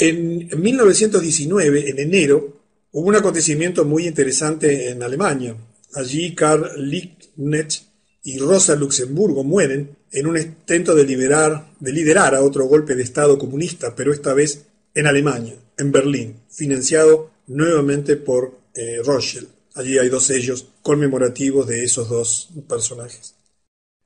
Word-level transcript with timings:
En 0.00 0.48
1919, 0.62 1.90
en 1.90 1.98
enero, 1.98 2.62
hubo 2.92 3.08
un 3.08 3.16
acontecimiento 3.16 3.84
muy 3.84 4.06
interesante 4.06 4.90
en 4.90 5.02
Alemania. 5.02 5.56
Allí 5.94 6.36
Karl 6.36 6.70
Liebknecht 6.76 7.82
y 8.22 8.38
Rosa 8.38 8.76
Luxemburgo 8.76 9.42
mueren 9.42 9.96
en 10.12 10.26
un 10.28 10.38
intento 10.38 10.94
de, 10.94 11.04
liberar, 11.04 11.72
de 11.80 11.92
liderar 11.92 12.36
a 12.36 12.42
otro 12.42 12.66
golpe 12.66 12.94
de 12.94 13.02
Estado 13.02 13.38
comunista, 13.38 13.96
pero 13.96 14.12
esta 14.12 14.34
vez 14.34 14.66
en 14.94 15.08
Alemania, 15.08 15.56
en 15.76 15.90
Berlín, 15.90 16.36
financiado 16.48 17.32
nuevamente 17.48 18.16
por 18.16 18.56
eh, 18.74 19.00
Rothschild. 19.04 19.48
Allí 19.74 19.98
hay 19.98 20.08
dos 20.08 20.24
sellos 20.24 20.68
conmemorativos 20.82 21.66
de 21.66 21.82
esos 21.82 22.08
dos 22.08 22.50
personajes. 22.68 23.34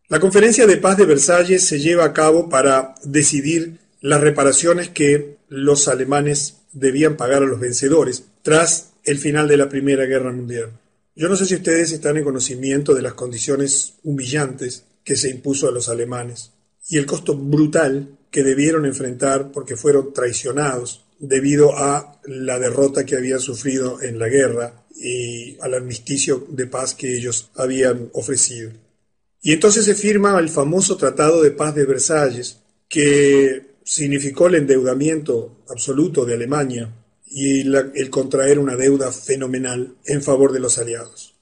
La 0.08 0.20
conferencia 0.20 0.66
de 0.66 0.78
paz 0.78 0.96
de 0.96 1.06
Versalles 1.06 1.64
se 1.64 1.80
lleva 1.80 2.04
a 2.04 2.12
cabo 2.14 2.48
para 2.48 2.94
decidir 3.04 3.78
las 4.00 4.20
reparaciones 4.20 4.88
que 4.88 5.36
los 5.52 5.86
alemanes 5.86 6.62
debían 6.72 7.18
pagar 7.18 7.42
a 7.42 7.46
los 7.46 7.60
vencedores 7.60 8.24
tras 8.40 8.92
el 9.04 9.18
final 9.18 9.48
de 9.48 9.58
la 9.58 9.68
Primera 9.68 10.06
Guerra 10.06 10.32
Mundial. 10.32 10.70
Yo 11.14 11.28
no 11.28 11.36
sé 11.36 11.44
si 11.44 11.54
ustedes 11.54 11.92
están 11.92 12.16
en 12.16 12.24
conocimiento 12.24 12.94
de 12.94 13.02
las 13.02 13.12
condiciones 13.12 13.94
humillantes 14.02 14.84
que 15.04 15.14
se 15.14 15.28
impuso 15.28 15.68
a 15.68 15.72
los 15.72 15.90
alemanes 15.90 16.52
y 16.88 16.96
el 16.96 17.04
costo 17.04 17.36
brutal 17.36 18.16
que 18.30 18.42
debieron 18.42 18.86
enfrentar 18.86 19.52
porque 19.52 19.76
fueron 19.76 20.14
traicionados 20.14 21.04
debido 21.18 21.76
a 21.76 22.18
la 22.24 22.58
derrota 22.58 23.04
que 23.04 23.16
habían 23.16 23.40
sufrido 23.40 24.00
en 24.00 24.18
la 24.18 24.28
guerra 24.28 24.86
y 24.96 25.58
al 25.60 25.74
armisticio 25.74 26.46
de 26.48 26.66
paz 26.66 26.94
que 26.94 27.14
ellos 27.14 27.50
habían 27.56 28.08
ofrecido. 28.14 28.70
Y 29.42 29.52
entonces 29.52 29.84
se 29.84 29.94
firma 29.94 30.38
el 30.38 30.48
famoso 30.48 30.96
Tratado 30.96 31.42
de 31.42 31.50
Paz 31.50 31.74
de 31.74 31.84
Versalles, 31.84 32.58
que 32.88 33.71
significó 33.84 34.46
el 34.46 34.56
endeudamiento 34.56 35.64
absoluto 35.68 36.24
de 36.24 36.34
Alemania 36.34 36.92
y 37.26 37.60
el 37.60 38.10
contraer 38.10 38.58
una 38.58 38.76
deuda 38.76 39.10
fenomenal 39.10 39.94
en 40.04 40.22
favor 40.22 40.52
de 40.52 40.60
los 40.60 40.78
aliados. 40.78 41.34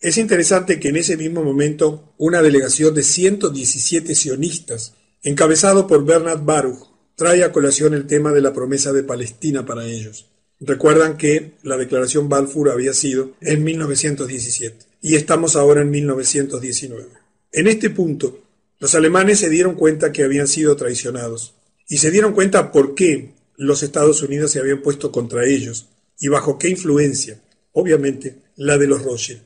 Es 0.00 0.18
interesante 0.18 0.80
que 0.80 0.88
en 0.88 0.96
ese 0.96 1.16
mismo 1.16 1.42
momento 1.42 2.14
una 2.18 2.42
delegación 2.42 2.94
de 2.94 3.02
117 3.02 4.14
sionistas, 4.14 4.94
encabezado 5.22 5.86
por 5.86 6.04
Bernard 6.04 6.44
Baruch, 6.44 6.90
trae 7.14 7.44
a 7.44 7.52
colación 7.52 7.94
el 7.94 8.06
tema 8.06 8.32
de 8.32 8.42
la 8.42 8.52
promesa 8.52 8.92
de 8.92 9.04
Palestina 9.04 9.64
para 9.64 9.86
ellos. 9.86 10.26
Recuerdan 10.60 11.16
que 11.16 11.52
la 11.62 11.76
declaración 11.76 12.28
Balfour 12.28 12.70
había 12.70 12.92
sido 12.92 13.32
en 13.40 13.64
1917 13.64 14.84
y 15.00 15.14
estamos 15.14 15.56
ahora 15.56 15.82
en 15.82 15.90
1919. 15.90 17.08
En 17.52 17.66
este 17.66 17.90
punto, 17.90 18.40
los 18.80 18.94
alemanes 18.94 19.38
se 19.38 19.48
dieron 19.48 19.74
cuenta 19.74 20.12
que 20.12 20.24
habían 20.24 20.48
sido 20.48 20.76
traicionados 20.76 21.53
y 21.88 21.98
se 21.98 22.10
dieron 22.10 22.32
cuenta 22.32 22.72
por 22.72 22.94
qué 22.94 23.34
los 23.56 23.82
Estados 23.82 24.22
Unidos 24.22 24.50
se 24.50 24.58
habían 24.58 24.82
puesto 24.82 25.12
contra 25.12 25.44
ellos 25.44 25.88
y 26.18 26.28
bajo 26.28 26.58
qué 26.58 26.68
influencia, 26.68 27.40
obviamente 27.72 28.36
la 28.56 28.78
de 28.78 28.86
los 28.86 29.02
Rothschild, 29.02 29.42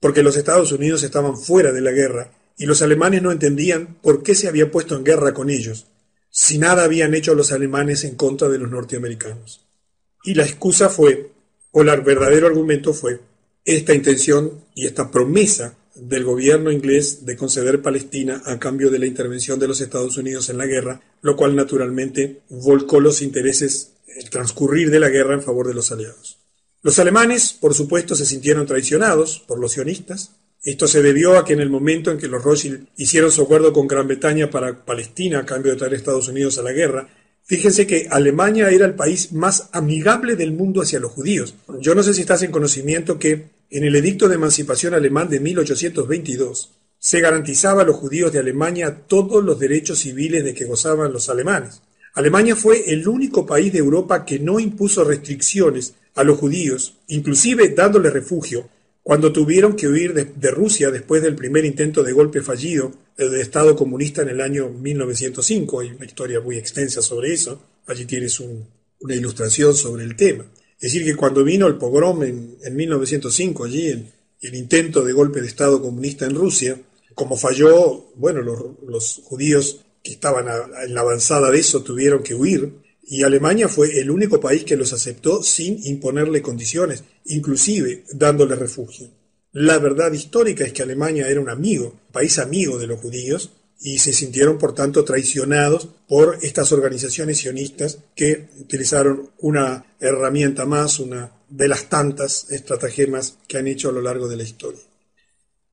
porque 0.00 0.22
los 0.22 0.36
Estados 0.36 0.72
Unidos 0.72 1.02
estaban 1.02 1.36
fuera 1.36 1.72
de 1.72 1.80
la 1.80 1.92
guerra 1.92 2.32
y 2.56 2.66
los 2.66 2.82
alemanes 2.82 3.22
no 3.22 3.30
entendían 3.30 3.96
por 4.02 4.22
qué 4.22 4.34
se 4.34 4.48
había 4.48 4.70
puesto 4.70 4.96
en 4.96 5.04
guerra 5.04 5.32
con 5.32 5.48
ellos, 5.48 5.86
si 6.30 6.58
nada 6.58 6.84
habían 6.84 7.14
hecho 7.14 7.34
los 7.34 7.52
alemanes 7.52 8.04
en 8.04 8.16
contra 8.16 8.48
de 8.48 8.58
los 8.58 8.70
norteamericanos. 8.70 9.64
Y 10.24 10.34
la 10.34 10.44
excusa 10.44 10.88
fue, 10.88 11.30
o 11.70 11.82
el 11.82 12.00
verdadero 12.02 12.48
argumento 12.48 12.92
fue, 12.92 13.20
esta 13.64 13.94
intención 13.94 14.64
y 14.74 14.86
esta 14.86 15.10
promesa 15.10 15.77
del 16.00 16.24
gobierno 16.24 16.70
inglés 16.70 17.24
de 17.26 17.36
conceder 17.36 17.82
Palestina 17.82 18.42
a 18.44 18.58
cambio 18.58 18.90
de 18.90 18.98
la 18.98 19.06
intervención 19.06 19.58
de 19.58 19.68
los 19.68 19.80
Estados 19.80 20.16
Unidos 20.16 20.48
en 20.48 20.58
la 20.58 20.66
guerra, 20.66 21.00
lo 21.22 21.36
cual 21.36 21.56
naturalmente 21.56 22.40
volcó 22.48 23.00
los 23.00 23.22
intereses, 23.22 23.92
el 24.06 24.30
transcurrir 24.30 24.90
de 24.90 25.00
la 25.00 25.08
guerra 25.08 25.34
en 25.34 25.42
favor 25.42 25.68
de 25.68 25.74
los 25.74 25.92
aliados. 25.92 26.38
Los 26.82 26.98
alemanes, 26.98 27.52
por 27.52 27.74
supuesto, 27.74 28.14
se 28.14 28.26
sintieron 28.26 28.66
traicionados 28.66 29.42
por 29.46 29.58
los 29.58 29.72
sionistas. 29.72 30.32
Esto 30.62 30.86
se 30.86 31.02
debió 31.02 31.36
a 31.36 31.44
que 31.44 31.52
en 31.52 31.60
el 31.60 31.70
momento 31.70 32.10
en 32.10 32.18
que 32.18 32.28
los 32.28 32.42
Rothschild 32.42 32.88
hicieron 32.96 33.32
su 33.32 33.42
acuerdo 33.42 33.72
con 33.72 33.88
Gran 33.88 34.06
Bretaña 34.06 34.50
para 34.50 34.84
Palestina 34.84 35.40
a 35.40 35.46
cambio 35.46 35.72
de 35.72 35.78
traer 35.78 35.94
a 35.94 35.96
Estados 35.96 36.28
Unidos 36.28 36.58
a 36.58 36.62
la 36.62 36.72
guerra, 36.72 37.08
Fíjense 37.48 37.86
que 37.86 38.08
Alemania 38.10 38.68
era 38.68 38.84
el 38.84 38.92
país 38.92 39.32
más 39.32 39.70
amigable 39.72 40.36
del 40.36 40.52
mundo 40.52 40.82
hacia 40.82 41.00
los 41.00 41.12
judíos. 41.12 41.54
Yo 41.80 41.94
no 41.94 42.02
sé 42.02 42.12
si 42.12 42.20
estás 42.20 42.42
en 42.42 42.50
conocimiento 42.50 43.18
que 43.18 43.46
en 43.70 43.84
el 43.84 43.96
Edicto 43.96 44.28
de 44.28 44.36
Emancipación 44.36 44.94
Alemán 44.94 45.28
de 45.28 45.40
1822 45.40 46.70
se 46.98 47.20
garantizaba 47.20 47.82
a 47.82 47.84
los 47.84 47.96
judíos 47.96 48.32
de 48.32 48.38
Alemania 48.38 49.02
todos 49.06 49.44
los 49.44 49.58
derechos 49.58 49.98
civiles 50.00 50.42
de 50.42 50.54
que 50.54 50.64
gozaban 50.64 51.12
los 51.12 51.28
alemanes. 51.28 51.82
Alemania 52.14 52.56
fue 52.56 52.90
el 52.90 53.06
único 53.06 53.46
país 53.46 53.72
de 53.72 53.78
Europa 53.78 54.24
que 54.24 54.38
no 54.38 54.58
impuso 54.58 55.04
restricciones 55.04 55.94
a 56.14 56.24
los 56.24 56.38
judíos, 56.38 56.94
inclusive 57.08 57.68
dándoles 57.68 58.12
refugio, 58.12 58.68
cuando 59.02 59.32
tuvieron 59.32 59.76
que 59.76 59.86
huir 59.86 60.12
de, 60.12 60.50
Rusia 60.50 60.90
después 60.90 61.22
del 61.22 61.34
primer 61.34 61.64
intento 61.64 62.02
de 62.02 62.12
golpe 62.12 62.42
fallido 62.42 62.92
del 63.16 63.40
Estado 63.40 63.76
comunista 63.76 64.22
en 64.22 64.28
el 64.30 64.40
año 64.40 64.68
1905. 64.68 65.80
Hay 65.80 65.90
una 65.90 66.04
historia 66.04 66.40
muy 66.40 66.58
extensa 66.58 67.00
sobre 67.00 67.32
eso. 67.32 67.62
Allí 67.86 68.04
tienes 68.04 68.38
una 68.40 69.14
ilustración 69.14 69.74
sobre 69.74 70.04
el 70.04 70.16
tema. 70.16 70.44
Es 70.80 70.92
decir, 70.92 71.04
que 71.04 71.16
cuando 71.16 71.42
vino 71.42 71.66
el 71.66 71.76
pogrom 71.76 72.22
en, 72.22 72.76
1905, 72.76 73.64
allí, 73.64 73.88
el 74.40 74.54
intento 74.54 75.02
de 75.02 75.12
golpe 75.12 75.40
de 75.40 75.48
Estado 75.48 75.82
comunista 75.82 76.24
en 76.24 76.36
Rusia, 76.36 76.80
como 77.14 77.36
falló, 77.36 78.12
bueno, 78.14 78.42
los, 78.42 79.22
judíos 79.24 79.84
que 80.04 80.12
estaban 80.12 80.46
en 80.84 80.94
la 80.94 81.00
avanzada 81.00 81.50
de 81.50 81.58
eso 81.58 81.82
tuvieron 81.82 82.22
que 82.22 82.36
huir, 82.36 82.74
y 83.02 83.24
Alemania 83.24 83.68
fue 83.68 83.98
el 83.98 84.10
único 84.10 84.38
país 84.38 84.62
que 84.62 84.76
los 84.76 84.92
aceptó 84.92 85.42
sin 85.42 85.84
imponerle 85.84 86.42
condiciones, 86.42 87.02
inclusive 87.24 88.04
dándole 88.12 88.54
refugio. 88.54 89.08
La 89.52 89.78
verdad 89.78 90.12
histórica 90.12 90.64
es 90.64 90.72
que 90.72 90.82
Alemania 90.82 91.26
era 91.26 91.40
un 91.40 91.48
amigo, 91.48 91.98
país 92.12 92.38
amigo 92.38 92.78
de 92.78 92.86
los 92.86 93.00
judíos, 93.00 93.50
y 93.80 93.98
se 93.98 94.12
sintieron 94.12 94.58
por 94.58 94.74
tanto 94.74 95.04
traicionados 95.04 95.88
por 96.08 96.38
estas 96.42 96.72
organizaciones 96.72 97.38
sionistas 97.38 97.98
que 98.14 98.48
utilizaron 98.58 99.30
una 99.38 99.84
herramienta 100.00 100.66
más, 100.66 100.98
una 100.98 101.32
de 101.48 101.68
las 101.68 101.88
tantas 101.88 102.50
estratagemas 102.50 103.38
que 103.46 103.58
han 103.58 103.68
hecho 103.68 103.88
a 103.88 103.92
lo 103.92 104.02
largo 104.02 104.28
de 104.28 104.36
la 104.36 104.42
historia. 104.42 104.80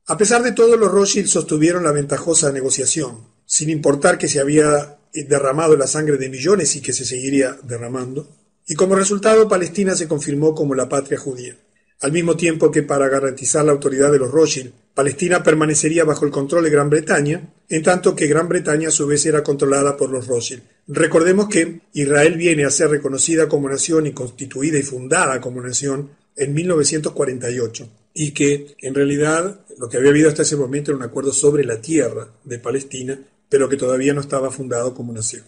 A 0.08 0.18
pesar 0.18 0.44
de 0.44 0.52
todo, 0.52 0.78
los 0.78 0.92
Rothschild 0.92 1.28
sostuvieron 1.28 1.84
la 1.84 1.92
ventajosa 1.92 2.52
negociación, 2.52 3.28
sin 3.46 3.70
importar 3.70 4.18
que 4.18 4.28
se 4.28 4.40
había 4.40 5.00
derramado 5.14 5.76
la 5.76 5.88
sangre 5.88 6.18
de 6.18 6.30
millones 6.30 6.76
y 6.76 6.82
que 6.82 6.94
se 6.94 7.06
seguiría 7.06 7.58
derramando, 7.64 8.28
y 8.68 8.76
como 8.76 8.96
resultado 8.96 9.48
Palestina 9.48 9.96
se 9.96 10.08
confirmó 10.08 10.54
como 10.54 10.76
la 10.76 10.90
patria 10.90 11.18
judía 11.18 11.58
al 12.02 12.12
mismo 12.12 12.36
tiempo 12.36 12.72
que 12.72 12.84
para 12.84 13.08
garantizar 13.08 13.66
la 13.66 13.72
autoridad 13.72 14.12
de 14.12 14.20
los 14.20 14.32
Rothschild, 14.32 14.74
Palestina 14.94 15.44
permanecería 15.44 16.06
bajo 16.06 16.26
el 16.26 16.32
control 16.32 16.64
de 16.64 16.70
Gran 16.70 16.90
Bretaña, 16.90 17.54
en 17.68 17.84
tanto 17.84 18.16
que 18.16 18.28
Gran 18.28 18.48
Bretaña 18.48 18.90
a 18.90 18.92
su 18.92 19.08
vez 19.08 19.26
era 19.26 19.44
controlada 19.44 19.98
por 19.98 20.10
los 20.10 20.28
Rothschild. 20.28 20.64
Recordemos 20.88 21.50
que 21.50 21.82
Israel 21.94 22.36
viene 22.36 22.66
a 22.66 22.70
ser 22.70 22.90
reconocida 22.90 23.50
como 23.50 23.70
nación 23.70 24.08
y 24.08 24.14
constituida 24.14 24.78
y 24.78 24.84
fundada 24.84 25.42
como 25.42 25.62
nación 25.62 26.12
en 26.36 26.54
1948 26.54 27.90
y 28.14 28.32
que 28.32 28.76
en 28.80 28.94
realidad 28.94 29.60
lo 29.78 29.90
que 29.90 29.98
había 29.98 30.12
habido 30.12 30.30
hasta 30.30 30.44
ese 30.44 30.56
momento 30.56 30.92
era 30.92 30.98
un 30.98 31.04
acuerdo 31.04 31.34
sobre 31.34 31.66
la 31.66 31.82
tierra 31.82 32.28
de 32.44 32.60
Palestina, 32.60 33.20
pero 33.50 33.68
que 33.68 33.78
todavía 33.78 34.14
no 34.14 34.22
estaba 34.22 34.52
fundado 34.52 34.94
como 34.94 35.12
nación. 35.12 35.44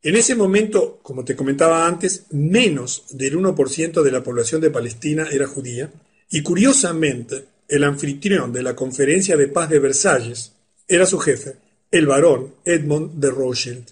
En 0.00 0.14
ese 0.14 0.36
momento, 0.36 1.00
como 1.02 1.24
te 1.24 1.34
comentaba 1.34 1.86
antes, 1.86 2.26
menos 2.30 3.04
del 3.10 3.36
1% 3.36 4.02
de 4.02 4.12
la 4.12 4.22
población 4.22 4.60
de 4.60 4.70
Palestina 4.70 5.26
era 5.30 5.48
judía, 5.48 5.90
y 6.30 6.42
curiosamente, 6.42 7.46
el 7.66 7.82
anfitrión 7.82 8.52
de 8.52 8.62
la 8.62 8.76
Conferencia 8.76 9.36
de 9.36 9.48
Paz 9.48 9.68
de 9.70 9.80
Versalles 9.80 10.52
era 10.86 11.04
su 11.04 11.18
jefe, 11.18 11.56
el 11.90 12.06
barón 12.06 12.54
Edmond 12.64 13.14
de 13.14 13.30
Rothschild. 13.30 13.86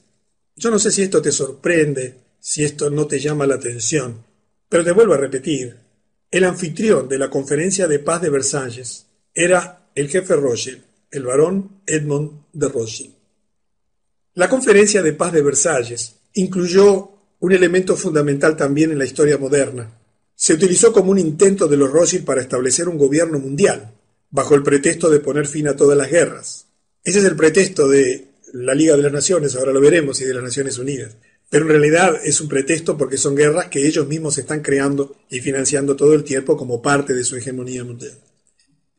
Yo 0.55 0.71
no 0.71 0.79
sé 0.79 0.93
si 0.93 1.03
esto 1.03 1.21
te 1.21 1.33
sorprende, 1.33 2.15
si 2.39 2.63
esto 2.63 2.89
no 2.89 3.07
te 3.07 3.19
llama 3.19 3.47
la 3.47 3.57
atención, 3.57 4.25
pero 4.69 4.85
te 4.85 4.93
vuelvo 4.93 5.15
a 5.15 5.19
repetir, 5.19 5.77
el 6.31 6.45
anfitrión 6.45 7.09
de 7.09 7.19
la 7.19 7.31
Conferencia 7.31 7.89
de 7.89 7.99
Paz 7.99 8.23
de 8.23 8.31
Versalles 8.31 9.07
era 9.35 9.89
el 9.95 10.09
jefe 10.09 10.37
Rothschild, 10.37 10.83
el 11.11 11.25
barón 11.25 11.81
Edmond 11.85 12.45
de 12.53 12.69
Rothschild. 12.69 13.16
La 14.37 14.51
Conferencia 14.51 15.03
de 15.03 15.15
Paz 15.15 15.33
de 15.33 15.41
Versalles 15.41 16.17
incluyó 16.35 17.11
un 17.41 17.53
elemento 17.53 17.97
fundamental 17.97 18.55
también 18.55 18.93
en 18.93 18.99
la 18.99 19.07
historia 19.07 19.39
moderna. 19.39 19.91
Se 20.35 20.53
utilizó 20.53 20.93
como 20.93 21.11
un 21.11 21.19
intento 21.19 21.67
de 21.67 21.79
los 21.79 21.91
Rothschild 21.91 22.27
para 22.27 22.43
establecer 22.43 22.87
un 22.87 22.99
gobierno 22.99 23.39
mundial, 23.39 23.95
bajo 24.31 24.55
el 24.55 24.63
pretexto 24.63 25.09
de 25.09 25.21
poner 25.21 25.47
fin 25.47 25.69
a 25.69 25.75
todas 25.75 25.97
las 25.97 26.11
guerras. 26.11 26.67
Ese 27.03 27.21
es 27.21 27.25
el 27.25 27.35
pretexto 27.35 27.89
de 27.89 28.27
la 28.53 28.75
Liga 28.75 28.95
de 28.95 29.05
las 29.05 29.13
Naciones, 29.13 29.57
ahora 29.57 29.73
lo 29.73 29.81
veremos, 29.81 30.21
y 30.21 30.27
de 30.27 30.35
las 30.35 30.45
Naciones 30.45 30.77
Unidas. 30.77 31.17
Pero 31.49 31.65
en 31.65 31.71
realidad 31.71 32.21
es 32.23 32.39
un 32.43 32.49
pretexto 32.49 32.99
porque 32.99 33.17
son 33.17 33.37
guerras 33.37 33.69
que 33.69 33.87
ellos 33.87 34.07
mismos 34.07 34.37
están 34.37 34.61
creando 34.61 35.17
y 35.31 35.41
financiando 35.41 35.97
todo 35.97 36.13
el 36.13 36.25
tiempo 36.25 36.59
como 36.59 36.83
parte 36.83 37.15
de 37.15 37.25
su 37.25 37.37
hegemonía 37.37 37.85
mundial. 37.85 38.19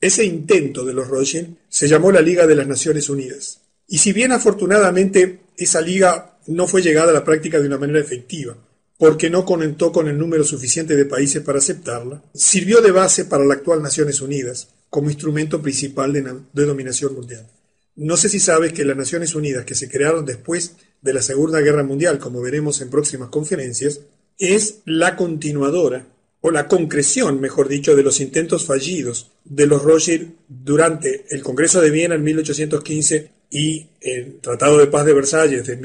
Ese 0.01 0.25
intento 0.25 0.83
de 0.83 0.95
los 0.95 1.07
Rothschild 1.07 1.57
se 1.69 1.87
llamó 1.87 2.11
la 2.11 2.21
Liga 2.21 2.47
de 2.47 2.55
las 2.55 2.65
Naciones 2.65 3.07
Unidas. 3.07 3.61
Y 3.87 3.99
si 3.99 4.13
bien 4.13 4.31
afortunadamente 4.31 5.39
esa 5.55 5.81
liga 5.81 6.37
no 6.47 6.67
fue 6.67 6.81
llegada 6.81 7.11
a 7.11 7.13
la 7.13 7.23
práctica 7.23 7.59
de 7.59 7.67
una 7.67 7.77
manera 7.77 7.99
efectiva, 7.99 8.55
porque 8.97 9.29
no 9.29 9.45
conectó 9.45 9.91
con 9.91 10.07
el 10.07 10.17
número 10.17 10.43
suficiente 10.43 10.95
de 10.95 11.05
países 11.05 11.41
para 11.43 11.59
aceptarla, 11.59 12.23
sirvió 12.33 12.81
de 12.81 12.91
base 12.91 13.25
para 13.25 13.45
la 13.45 13.53
actual 13.53 13.81
Naciones 13.81 14.21
Unidas 14.21 14.69
como 14.89 15.09
instrumento 15.09 15.61
principal 15.61 16.13
de, 16.13 16.65
dominación 16.65 17.13
mundial. 17.13 17.47
No 17.95 18.17
sé 18.17 18.29
si 18.29 18.39
sabes 18.39 18.73
que 18.73 18.85
las 18.85 18.97
Naciones 18.97 19.35
Unidas, 19.35 19.65
que 19.65 19.75
se 19.75 19.89
crearon 19.89 20.25
después 20.25 20.73
de 21.01 21.13
la 21.13 21.21
Segunda 21.21 21.61
Guerra 21.61 21.83
Mundial, 21.83 22.19
como 22.19 22.41
veremos 22.41 22.81
en 22.81 22.89
próximas 22.89 23.29
conferencias, 23.29 24.01
es 24.37 24.79
la 24.85 25.15
continuadora, 25.15 26.07
o 26.41 26.51
la 26.51 26.67
concreción, 26.67 27.41
mejor 27.41 27.67
dicho, 27.67 27.95
de 27.95 28.03
los 28.03 28.19
intentos 28.19 28.65
fallidos 28.65 29.31
de 29.43 29.65
los 29.65 29.81
Rothschild 29.81 30.33
durante 30.47 31.25
el 31.29 31.41
Congreso 31.41 31.81
de 31.81 31.89
Viena 31.89 32.15
en 32.15 32.23
1815 32.23 33.31
y 33.49 33.87
el 34.01 34.39
Tratado 34.39 34.77
de 34.77 34.87
Paz 34.87 35.05
de 35.05 35.13
Versalles 35.13 35.65
de 35.65 35.77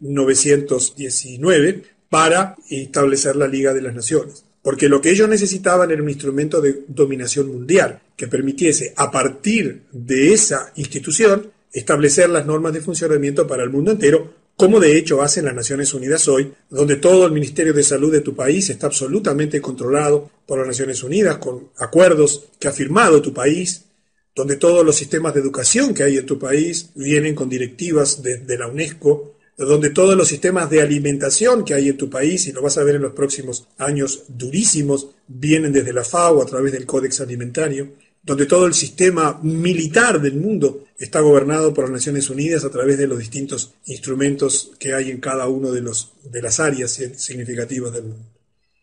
1919 0.00 1.82
para 2.08 2.56
establecer 2.68 3.36
la 3.36 3.46
Liga 3.46 3.72
de 3.72 3.82
las 3.82 3.94
Naciones. 3.94 4.44
Porque 4.62 4.88
lo 4.88 5.00
que 5.00 5.10
ellos 5.10 5.28
necesitaban 5.28 5.90
era 5.90 6.02
un 6.02 6.10
instrumento 6.10 6.60
de 6.60 6.82
dominación 6.88 7.48
mundial 7.48 8.00
que 8.16 8.28
permitiese, 8.28 8.92
a 8.96 9.10
partir 9.10 9.82
de 9.90 10.32
esa 10.32 10.72
institución, 10.76 11.50
establecer 11.72 12.28
las 12.28 12.44
normas 12.46 12.72
de 12.74 12.80
funcionamiento 12.80 13.46
para 13.46 13.62
el 13.62 13.70
mundo 13.70 13.92
entero, 13.92 14.34
como 14.56 14.78
de 14.78 14.98
hecho 14.98 15.22
hacen 15.22 15.46
las 15.46 15.54
Naciones 15.54 15.94
Unidas 15.94 16.28
hoy, 16.28 16.52
donde 16.68 16.96
todo 16.96 17.24
el 17.24 17.32
Ministerio 17.32 17.72
de 17.72 17.82
Salud 17.82 18.12
de 18.12 18.20
tu 18.20 18.34
país 18.34 18.68
está 18.68 18.88
absolutamente 18.88 19.60
controlado 19.62 20.30
por 20.44 20.58
las 20.58 20.66
Naciones 20.66 21.02
Unidas, 21.02 21.38
con 21.38 21.70
acuerdos 21.78 22.48
que 22.58 22.68
ha 22.68 22.72
firmado 22.72 23.22
tu 23.22 23.32
país, 23.32 23.86
donde 24.34 24.56
todos 24.56 24.84
los 24.84 24.96
sistemas 24.96 25.34
de 25.34 25.40
educación 25.40 25.94
que 25.94 26.02
hay 26.02 26.16
en 26.16 26.26
tu 26.26 26.38
país 26.38 26.90
vienen 26.94 27.34
con 27.34 27.48
directivas 27.48 28.22
de, 28.22 28.58
la 28.58 28.68
UNESCO, 28.68 29.36
donde 29.56 29.90
todos 29.90 30.16
los 30.16 30.28
sistemas 30.28 30.70
de 30.70 30.80
alimentación 30.80 31.64
que 31.64 31.74
hay 31.74 31.88
en 31.88 31.96
tu 31.96 32.08
país, 32.08 32.46
y 32.46 32.52
lo 32.52 32.62
vas 32.62 32.78
a 32.78 32.84
ver 32.84 32.96
en 32.96 33.02
los 33.02 33.12
próximos 33.12 33.66
años 33.78 34.24
durísimos, 34.28 35.08
vienen 35.26 35.72
desde 35.72 35.92
la 35.92 36.04
FAO 36.04 36.42
a 36.42 36.46
través 36.46 36.72
del 36.72 36.86
Códex 36.86 37.20
Alimentario, 37.20 37.92
donde 38.22 38.46
todo 38.46 38.66
el 38.66 38.74
sistema 38.74 39.40
militar 39.42 40.20
del 40.20 40.36
mundo 40.36 40.84
está 40.98 41.20
gobernado 41.20 41.72
por 41.72 41.84
las 41.84 41.92
Naciones 41.92 42.28
Unidas 42.28 42.64
a 42.64 42.70
través 42.70 42.98
de 42.98 43.06
los 43.06 43.18
distintos 43.18 43.74
instrumentos 43.86 44.72
que 44.78 44.92
hay 44.92 45.10
en 45.10 45.20
cada 45.20 45.48
una 45.48 45.70
de, 45.70 45.82
de 46.30 46.42
las 46.42 46.60
áreas 46.60 47.00
significativas 47.16 47.92
del 47.92 48.04
mundo. 48.04 48.26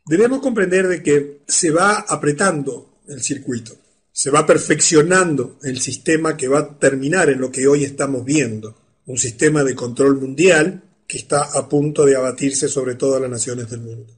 Debemos 0.07 0.39
comprender 0.39 0.87
de 0.87 1.03
que 1.03 1.41
se 1.47 1.69
va 1.69 2.05
apretando 2.07 3.01
el 3.07 3.21
circuito, 3.21 3.75
se 4.17 4.31
va 4.31 4.47
perfeccionando 4.47 5.59
el 5.61 5.79
sistema 5.79 6.35
que 6.35 6.47
va 6.47 6.57
a 6.57 6.79
terminar 6.79 7.29
en 7.29 7.39
lo 7.39 7.51
que 7.51 7.67
hoy 7.67 7.83
estamos 7.83 8.25
viendo, 8.25 8.75
un 9.05 9.19
sistema 9.19 9.63
de 9.63 9.75
control 9.75 10.19
mundial 10.19 10.81
que 11.05 11.19
está 11.19 11.43
a 11.43 11.69
punto 11.69 12.03
de 12.03 12.15
abatirse 12.15 12.67
sobre 12.67 12.95
todas 12.95 13.21
las 13.21 13.29
naciones 13.29 13.69
del 13.69 13.81
mundo. 13.81 14.11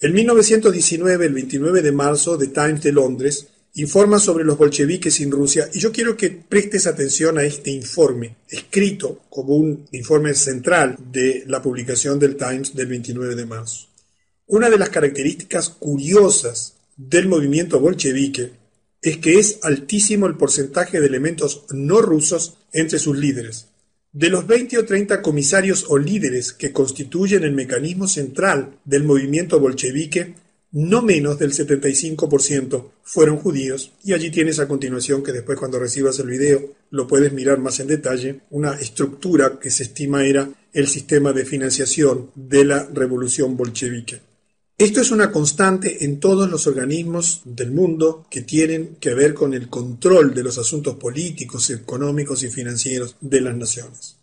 En 0.00 0.12
1919, 0.12 1.24
el 1.24 1.32
29 1.32 1.80
de 1.80 1.92
marzo, 1.92 2.36
The 2.36 2.48
Times 2.48 2.82
de 2.82 2.92
Londres 2.92 3.46
informa 3.76 4.18
sobre 4.18 4.44
los 4.44 4.58
bolcheviques 4.58 5.18
en 5.20 5.30
Rusia 5.30 5.70
y 5.72 5.80
yo 5.80 5.92
quiero 5.92 6.14
que 6.14 6.28
prestes 6.28 6.86
atención 6.86 7.38
a 7.38 7.44
este 7.44 7.70
informe, 7.70 8.36
escrito 8.50 9.22
como 9.30 9.56
un 9.56 9.88
informe 9.92 10.34
central 10.34 10.98
de 11.10 11.44
la 11.46 11.62
publicación 11.62 12.18
del 12.18 12.36
Times 12.36 12.74
del 12.74 12.88
29 12.88 13.34
de 13.34 13.46
marzo. 13.46 13.86
Una 14.48 14.68
de 14.68 14.76
las 14.76 14.90
características 14.90 15.70
curiosas 15.70 16.74
del 16.98 17.28
movimiento 17.28 17.80
bolchevique 17.80 18.59
es 19.02 19.16
que 19.18 19.38
es 19.38 19.58
altísimo 19.62 20.26
el 20.26 20.36
porcentaje 20.36 21.00
de 21.00 21.06
elementos 21.06 21.64
no 21.70 22.02
rusos 22.02 22.58
entre 22.72 22.98
sus 22.98 23.16
líderes. 23.16 23.68
De 24.12 24.28
los 24.28 24.46
20 24.46 24.78
o 24.78 24.84
30 24.84 25.22
comisarios 25.22 25.86
o 25.88 25.96
líderes 25.96 26.52
que 26.52 26.72
constituyen 26.72 27.44
el 27.44 27.52
mecanismo 27.52 28.08
central 28.08 28.78
del 28.84 29.04
movimiento 29.04 29.60
bolchevique, 29.60 30.34
no 30.72 31.02
menos 31.02 31.38
del 31.38 31.52
75% 31.52 32.90
fueron 33.02 33.38
judíos 33.38 33.92
y 34.04 34.12
allí 34.12 34.30
tienes 34.30 34.58
a 34.58 34.68
continuación 34.68 35.22
que 35.22 35.32
después 35.32 35.58
cuando 35.58 35.78
recibas 35.78 36.18
el 36.18 36.28
video 36.28 36.74
lo 36.90 37.06
puedes 37.06 37.32
mirar 37.32 37.58
más 37.58 37.80
en 37.80 37.88
detalle, 37.88 38.40
una 38.50 38.72
estructura 38.74 39.58
que 39.60 39.70
se 39.70 39.84
estima 39.84 40.24
era 40.24 40.48
el 40.72 40.86
sistema 40.86 41.32
de 41.32 41.44
financiación 41.44 42.30
de 42.34 42.64
la 42.64 42.88
revolución 42.92 43.56
bolchevique. 43.56 44.29
Esto 44.80 45.02
es 45.02 45.10
una 45.10 45.30
constante 45.30 46.06
en 46.06 46.20
todos 46.20 46.48
los 46.48 46.66
organismos 46.66 47.42
del 47.44 47.70
mundo 47.70 48.24
que 48.30 48.40
tienen 48.40 48.96
que 48.98 49.12
ver 49.12 49.34
con 49.34 49.52
el 49.52 49.68
control 49.68 50.32
de 50.32 50.42
los 50.42 50.56
asuntos 50.56 50.94
políticos, 50.94 51.68
económicos 51.68 52.42
y 52.44 52.48
financieros 52.48 53.14
de 53.20 53.42
las 53.42 53.54
naciones. 53.54 54.16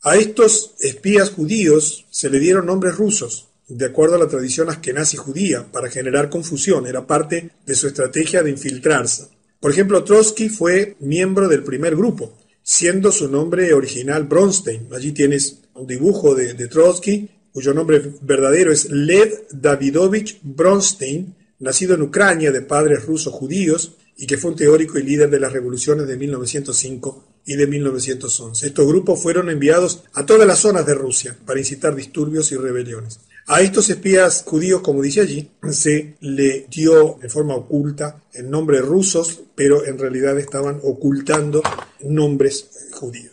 A 0.00 0.16
estos 0.16 0.74
espías 0.80 1.28
judíos 1.28 2.06
se 2.08 2.30
le 2.30 2.38
dieron 2.38 2.64
nombres 2.64 2.96
rusos, 2.96 3.48
de 3.68 3.84
acuerdo 3.84 4.14
a 4.14 4.18
la 4.18 4.28
tradición 4.28 4.70
askenazi 4.70 5.18
judía, 5.18 5.70
para 5.70 5.90
generar 5.90 6.30
confusión, 6.30 6.86
era 6.86 7.06
parte 7.06 7.50
de 7.66 7.74
su 7.74 7.86
estrategia 7.86 8.42
de 8.42 8.52
infiltrarse. 8.52 9.28
Por 9.60 9.70
ejemplo, 9.70 10.02
Trotsky 10.02 10.48
fue 10.48 10.96
miembro 11.00 11.46
del 11.46 11.62
primer 11.62 11.94
grupo, 11.94 12.38
siendo 12.62 13.12
su 13.12 13.30
nombre 13.30 13.74
original 13.74 14.24
Bronstein. 14.24 14.88
Allí 14.94 15.12
tienes 15.12 15.58
un 15.74 15.86
dibujo 15.86 16.34
de, 16.34 16.54
de 16.54 16.68
Trotsky, 16.68 17.28
cuyo 17.52 17.74
nombre 17.74 18.02
verdadero 18.22 18.72
es 18.72 18.90
Lev 18.90 19.46
Davidovich 19.52 20.38
Bronstein, 20.42 21.34
nacido 21.58 21.94
en 21.94 22.02
Ucrania 22.02 22.52
de 22.52 22.62
padres 22.62 23.04
rusos 23.04 23.32
judíos 23.32 23.96
y 24.16 24.26
que 24.26 24.36
fue 24.36 24.50
un 24.50 24.56
teórico 24.56 24.98
y 24.98 25.02
líder 25.02 25.30
de 25.30 25.40
las 25.40 25.52
revoluciones 25.52 26.06
de 26.06 26.16
1905 26.16 27.24
y 27.46 27.54
de 27.54 27.66
1911. 27.66 28.66
Estos 28.66 28.86
grupos 28.86 29.22
fueron 29.22 29.48
enviados 29.48 30.02
a 30.12 30.26
todas 30.26 30.46
las 30.46 30.58
zonas 30.58 30.86
de 30.86 30.94
Rusia 30.94 31.36
para 31.46 31.58
incitar 31.58 31.94
disturbios 31.94 32.52
y 32.52 32.56
rebeliones. 32.56 33.20
A 33.46 33.62
estos 33.62 33.88
espías 33.90 34.44
judíos, 34.46 34.80
como 34.80 35.02
dice 35.02 35.22
allí, 35.22 35.50
se 35.72 36.14
le 36.20 36.66
dio 36.70 37.18
de 37.20 37.28
forma 37.28 37.54
oculta 37.56 38.22
el 38.32 38.48
nombre 38.48 38.80
rusos, 38.80 39.40
pero 39.54 39.84
en 39.84 39.98
realidad 39.98 40.38
estaban 40.38 40.78
ocultando 40.84 41.62
nombres 42.02 42.88
judíos. 42.92 43.29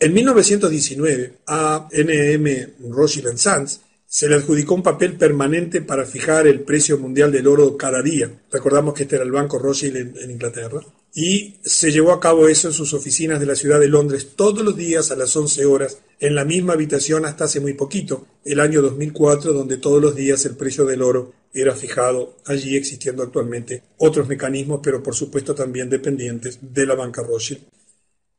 En 0.00 0.14
1919, 0.14 1.38
a 1.48 1.88
NM 1.90 2.88
Rothschild 2.88 3.36
Sands 3.36 3.80
se 4.06 4.28
le 4.28 4.36
adjudicó 4.36 4.76
un 4.76 4.82
papel 4.84 5.16
permanente 5.16 5.82
para 5.82 6.06
fijar 6.06 6.46
el 6.46 6.60
precio 6.60 6.98
mundial 6.98 7.32
del 7.32 7.48
oro 7.48 7.76
cada 7.76 8.00
día. 8.00 8.30
Recordamos 8.52 8.94
que 8.94 9.02
este 9.02 9.16
era 9.16 9.24
el 9.24 9.32
Banco 9.32 9.58
Rothschild 9.58 9.96
en, 9.96 10.14
en, 10.16 10.30
Inglaterra. 10.30 10.82
Y 11.12 11.56
se 11.64 11.90
llevó 11.90 12.12
a 12.12 12.20
cabo 12.20 12.46
eso 12.46 12.68
en 12.68 12.74
sus 12.74 12.94
oficinas 12.94 13.40
de 13.40 13.46
la 13.46 13.56
ciudad 13.56 13.80
de 13.80 13.88
Londres 13.88 14.36
todos 14.36 14.64
los 14.64 14.76
días 14.76 15.10
a 15.10 15.16
las 15.16 15.34
11 15.34 15.66
horas, 15.66 15.98
en 16.20 16.36
la 16.36 16.44
misma 16.44 16.74
habitación 16.74 17.24
hasta 17.24 17.44
hace 17.44 17.58
muy 17.58 17.74
poquito, 17.74 18.24
el 18.44 18.60
año 18.60 18.80
2004, 18.82 19.52
donde 19.52 19.78
todos 19.78 20.00
los 20.00 20.14
días 20.14 20.46
el 20.46 20.54
precio 20.54 20.84
del 20.84 21.02
oro 21.02 21.32
era 21.52 21.74
fijado, 21.74 22.36
allí 22.46 22.76
existiendo 22.76 23.24
actualmente 23.24 23.82
otros 23.96 24.28
mecanismos, 24.28 24.78
pero 24.80 25.02
por 25.02 25.16
supuesto 25.16 25.56
también 25.56 25.90
dependientes 25.90 26.60
de 26.62 26.86
la 26.86 26.94
banca 26.94 27.24
Rothschild. 27.24 27.62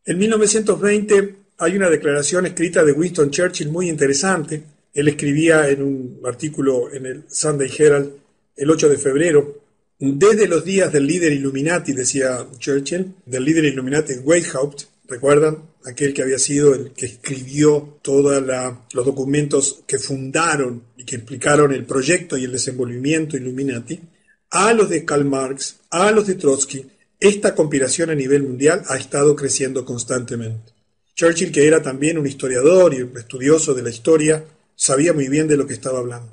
En 0.06 0.18
1920 0.18 1.49
hay 1.60 1.76
una 1.76 1.90
declaración 1.90 2.46
escrita 2.46 2.86
de 2.86 2.94
Winston 2.94 3.32
Churchill 3.32 3.70
muy 3.70 3.90
interesante, 3.90 4.64
él 4.94 5.10
escribía 5.10 5.70
en 5.70 5.84
un 5.84 6.22
artículo 6.26 6.92
en 6.92 7.06
el 7.06 7.24
Sunday 7.28 7.70
Herald 7.78 8.12
el 8.56 8.72
8 8.72 8.90
de 8.90 8.98
febrero, 8.98 9.60
desde 10.00 10.48
los 10.48 10.64
días 10.64 10.92
del 10.94 11.06
líder 11.06 11.34
Illuminati, 11.34 11.92
decía 11.92 12.48
Churchill, 12.58 13.14
del 13.26 13.44
líder 13.44 13.66
Illuminati 13.66 14.14
Weishaupt, 14.24 14.84
¿recuerdan? 15.06 15.58
Aquel 15.86 16.14
que 16.14 16.22
había 16.22 16.40
sido 16.40 16.74
el 16.74 16.92
que 16.92 17.06
escribió 17.06 18.00
todos 18.02 18.42
los 18.94 19.06
documentos 19.06 19.84
que 19.86 20.00
fundaron 20.00 20.84
y 20.96 21.04
que 21.04 21.18
explicaron 21.18 21.74
el 21.74 21.86
proyecto 21.86 22.38
y 22.38 22.46
el 22.46 22.54
desenvolvimiento 22.54 23.36
Illuminati, 23.36 24.00
a 24.52 24.74
los 24.74 24.90
de 24.90 25.04
Karl 25.04 25.26
Marx, 25.26 25.82
a 25.90 26.12
los 26.12 26.28
de 26.28 26.36
Trotsky, 26.36 26.86
esta 27.20 27.54
conspiración 27.54 28.10
a 28.10 28.16
nivel 28.16 28.44
mundial 28.44 28.84
ha 28.88 28.96
estado 28.96 29.36
creciendo 29.36 29.84
constantemente. 29.84 30.79
Churchill, 31.20 31.52
que 31.52 31.68
era 31.68 31.82
también 31.82 32.18
un 32.18 32.26
historiador 32.26 32.94
y 32.94 33.02
un 33.02 33.18
estudioso 33.18 33.74
de 33.74 33.84
la 33.84 33.90
historia, 33.90 34.46
sabía 34.74 35.12
muy 35.12 35.28
bien 35.28 35.50
de 35.50 35.58
lo 35.58 35.68
que 35.68 35.74
estaba 35.74 36.00
hablando. 36.00 36.32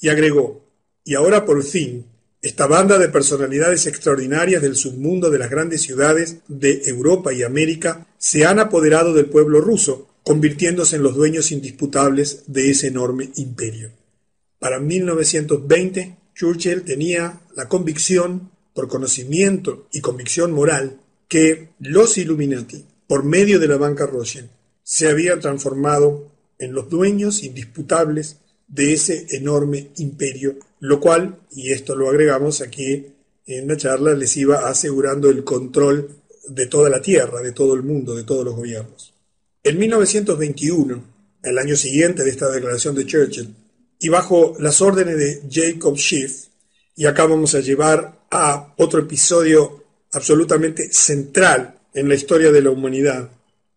Y 0.00 0.08
agregó, 0.08 0.64
y 1.04 1.14
ahora 1.14 1.44
por 1.44 1.62
fin, 1.62 2.06
esta 2.42 2.66
banda 2.66 2.98
de 2.98 3.08
personalidades 3.08 3.86
extraordinarias 3.86 4.62
del 4.62 4.74
submundo 4.74 5.30
de 5.30 5.38
las 5.38 5.48
grandes 5.48 5.82
ciudades 5.82 6.38
de 6.48 6.82
Europa 6.86 7.32
y 7.32 7.44
América 7.44 8.08
se 8.18 8.44
han 8.44 8.58
apoderado 8.58 9.14
del 9.14 9.26
pueblo 9.26 9.60
ruso, 9.60 10.08
convirtiéndose 10.24 10.96
en 10.96 11.04
los 11.04 11.14
dueños 11.14 11.52
indisputables 11.52 12.42
de 12.48 12.72
ese 12.72 12.88
enorme 12.88 13.30
imperio. 13.36 13.92
Para 14.58 14.80
1920, 14.80 16.16
Churchill 16.34 16.82
tenía 16.82 17.42
la 17.54 17.68
convicción, 17.68 18.50
por 18.74 18.88
conocimiento 18.88 19.86
y 19.92 20.00
convicción 20.00 20.50
moral, 20.50 20.98
que 21.28 21.68
los 21.78 22.18
Illuminati, 22.18 22.86
por 23.06 23.24
medio 23.24 23.58
de 23.58 23.68
la 23.68 23.76
banca 23.76 24.06
Rothschild, 24.06 24.48
se 24.82 25.08
habían 25.08 25.40
transformado 25.40 26.30
en 26.58 26.72
los 26.72 26.88
dueños 26.88 27.42
indisputables 27.42 28.36
de 28.68 28.94
ese 28.94 29.26
enorme 29.30 29.90
imperio, 29.96 30.56
lo 30.80 31.00
cual, 31.00 31.38
y 31.52 31.72
esto 31.72 31.94
lo 31.94 32.08
agregamos 32.08 32.60
aquí 32.60 33.06
en 33.46 33.68
la 33.68 33.76
charla, 33.76 34.14
les 34.14 34.36
iba 34.36 34.68
asegurando 34.68 35.30
el 35.30 35.44
control 35.44 36.08
de 36.48 36.66
toda 36.66 36.90
la 36.90 37.00
tierra, 37.00 37.40
de 37.42 37.52
todo 37.52 37.74
el 37.74 37.82
mundo, 37.82 38.14
de 38.14 38.24
todos 38.24 38.44
los 38.44 38.56
gobiernos. 38.56 39.14
En 39.62 39.78
1921, 39.78 41.04
el 41.42 41.58
año 41.58 41.76
siguiente 41.76 42.24
de 42.24 42.30
esta 42.30 42.50
declaración 42.50 42.94
de 42.94 43.06
Churchill, 43.06 43.54
y 43.98 44.08
bajo 44.08 44.56
las 44.58 44.82
órdenes 44.82 45.16
de 45.16 45.42
Jacob 45.50 45.96
Schiff, 45.96 46.46
y 46.96 47.06
acá 47.06 47.26
vamos 47.26 47.54
a 47.54 47.60
llevar 47.60 48.26
a 48.30 48.74
otro 48.78 49.00
episodio 49.00 49.84
absolutamente 50.12 50.92
central 50.92 51.75
en 51.96 52.08
la 52.08 52.14
historia 52.14 52.52
de 52.52 52.62
la 52.62 52.70
humanidad. 52.70 53.30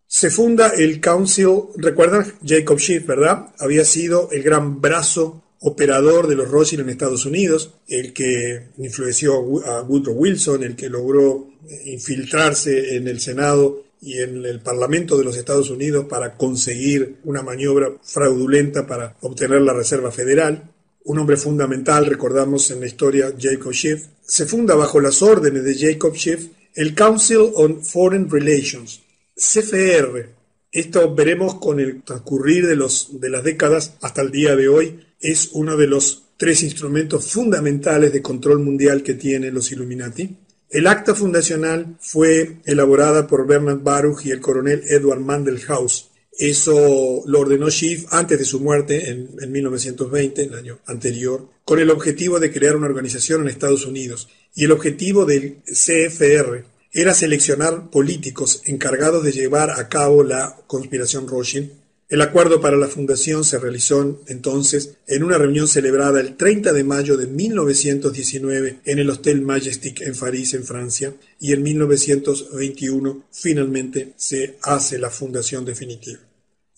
Se 0.06 0.30
funda 0.30 0.72
el 0.76 1.00
Council, 1.00 1.62
recuerdan 1.76 2.26
Jacob 2.44 2.78
Schiff, 2.78 3.06
¿verdad? 3.06 3.46
Había 3.58 3.84
sido 3.84 4.28
el 4.30 4.42
gran 4.42 4.80
brazo 4.80 5.42
operador 5.60 6.26
de 6.26 6.36
los 6.36 6.50
Rothschild 6.50 6.82
en 6.82 6.90
Estados 6.90 7.26
Unidos, 7.26 7.74
el 7.88 8.12
que 8.12 8.68
influenció 8.78 9.34
a 9.64 9.82
Woodrow 9.82 10.14
Wilson, 10.14 10.64
el 10.64 10.76
que 10.76 10.88
logró 10.88 11.48
infiltrarse 11.84 12.96
en 12.96 13.08
el 13.08 13.20
Senado 13.20 13.84
y 14.02 14.18
en 14.18 14.44
el 14.44 14.60
Parlamento 14.60 15.16
de 15.16 15.24
los 15.24 15.36
Estados 15.36 15.70
Unidos 15.70 16.06
para 16.06 16.36
conseguir 16.36 17.16
una 17.24 17.42
maniobra 17.42 17.90
fraudulenta 18.02 18.86
para 18.86 19.16
obtener 19.20 19.60
la 19.62 19.74
Reserva 19.74 20.10
Federal. 20.10 20.70
Un 21.04 21.18
hombre 21.18 21.36
fundamental, 21.36 22.06
recordamos 22.06 22.70
en 22.70 22.80
la 22.80 22.86
historia, 22.86 23.32
Jacob 23.38 23.72
Schiff. 23.72 24.06
Se 24.22 24.46
funda 24.46 24.74
bajo 24.74 25.00
las 25.00 25.22
órdenes 25.22 25.64
de 25.64 25.74
Jacob 25.76 26.14
Schiff 26.16 26.48
el 26.74 26.94
Council 26.94 27.50
on 27.54 27.82
Foreign 27.82 28.30
Relations, 28.30 29.02
CFR. 29.34 30.28
Esto 30.72 31.14
veremos 31.14 31.56
con 31.56 31.80
el 31.80 32.02
transcurrir 32.02 32.66
de, 32.66 32.76
las 32.76 33.44
décadas 33.44 33.94
hasta 34.02 34.22
el 34.22 34.30
día 34.30 34.54
de 34.54 34.68
hoy. 34.68 35.00
Es 35.20 35.50
uno 35.52 35.76
de 35.76 35.88
los 35.88 36.28
tres 36.36 36.62
instrumentos 36.62 37.32
fundamentales 37.32 38.12
de 38.12 38.22
control 38.22 38.60
mundial 38.60 39.02
que 39.02 39.14
tienen 39.14 39.54
los 39.54 39.72
Illuminati. 39.72 40.36
El 40.70 40.86
acta 40.86 41.14
fundacional 41.14 41.96
fue 42.00 42.58
elaborada 42.64 43.26
por 43.26 43.46
Bernard 43.46 43.80
Baruch 43.80 44.24
y 44.24 44.30
el 44.30 44.40
coronel 44.40 44.82
Edward 44.86 45.20
Mandelhaus. 45.20 46.09
Eso 46.40 47.22
lo 47.26 47.40
ordenó 47.40 47.70
Schiff 47.70 48.06
antes 48.10 48.38
de 48.38 48.44
su 48.44 48.60
muerte 48.60 49.10
en, 49.10 49.30
en 49.40 49.52
1920, 49.52 50.42
el 50.42 50.54
año 50.54 50.78
anterior, 50.86 51.48
con 51.64 51.78
el 51.78 51.90
objetivo 51.90 52.40
de 52.40 52.50
crear 52.50 52.76
una 52.76 52.86
organización 52.86 53.42
en 53.42 53.48
Estados 53.48 53.86
Unidos. 53.86 54.28
Y 54.54 54.64
el 54.64 54.72
objetivo 54.72 55.24
del 55.24 55.58
CFR 55.64 56.64
era 56.92 57.14
seleccionar 57.14 57.90
políticos 57.90 58.62
encargados 58.64 59.22
de 59.22 59.32
llevar 59.32 59.70
a 59.70 59.88
cabo 59.88 60.24
la 60.24 60.56
conspiración 60.66 61.28
Rothschild 61.28 61.70
el 62.10 62.22
acuerdo 62.22 62.60
para 62.60 62.76
la 62.76 62.88
fundación 62.88 63.44
se 63.44 63.60
realizó 63.60 64.20
entonces 64.26 64.96
en 65.06 65.22
una 65.22 65.38
reunión 65.38 65.68
celebrada 65.68 66.20
el 66.20 66.36
30 66.36 66.72
de 66.72 66.82
mayo 66.82 67.16
de 67.16 67.28
1919 67.28 68.80
en 68.84 68.98
el 68.98 69.10
Hotel 69.10 69.42
Majestic 69.42 70.00
en 70.00 70.16
París, 70.16 70.54
en 70.54 70.64
Francia, 70.64 71.14
y 71.38 71.52
en 71.52 71.62
1921 71.62 73.26
finalmente 73.30 74.12
se 74.16 74.56
hace 74.62 74.98
la 74.98 75.08
fundación 75.08 75.64
definitiva. 75.64 76.18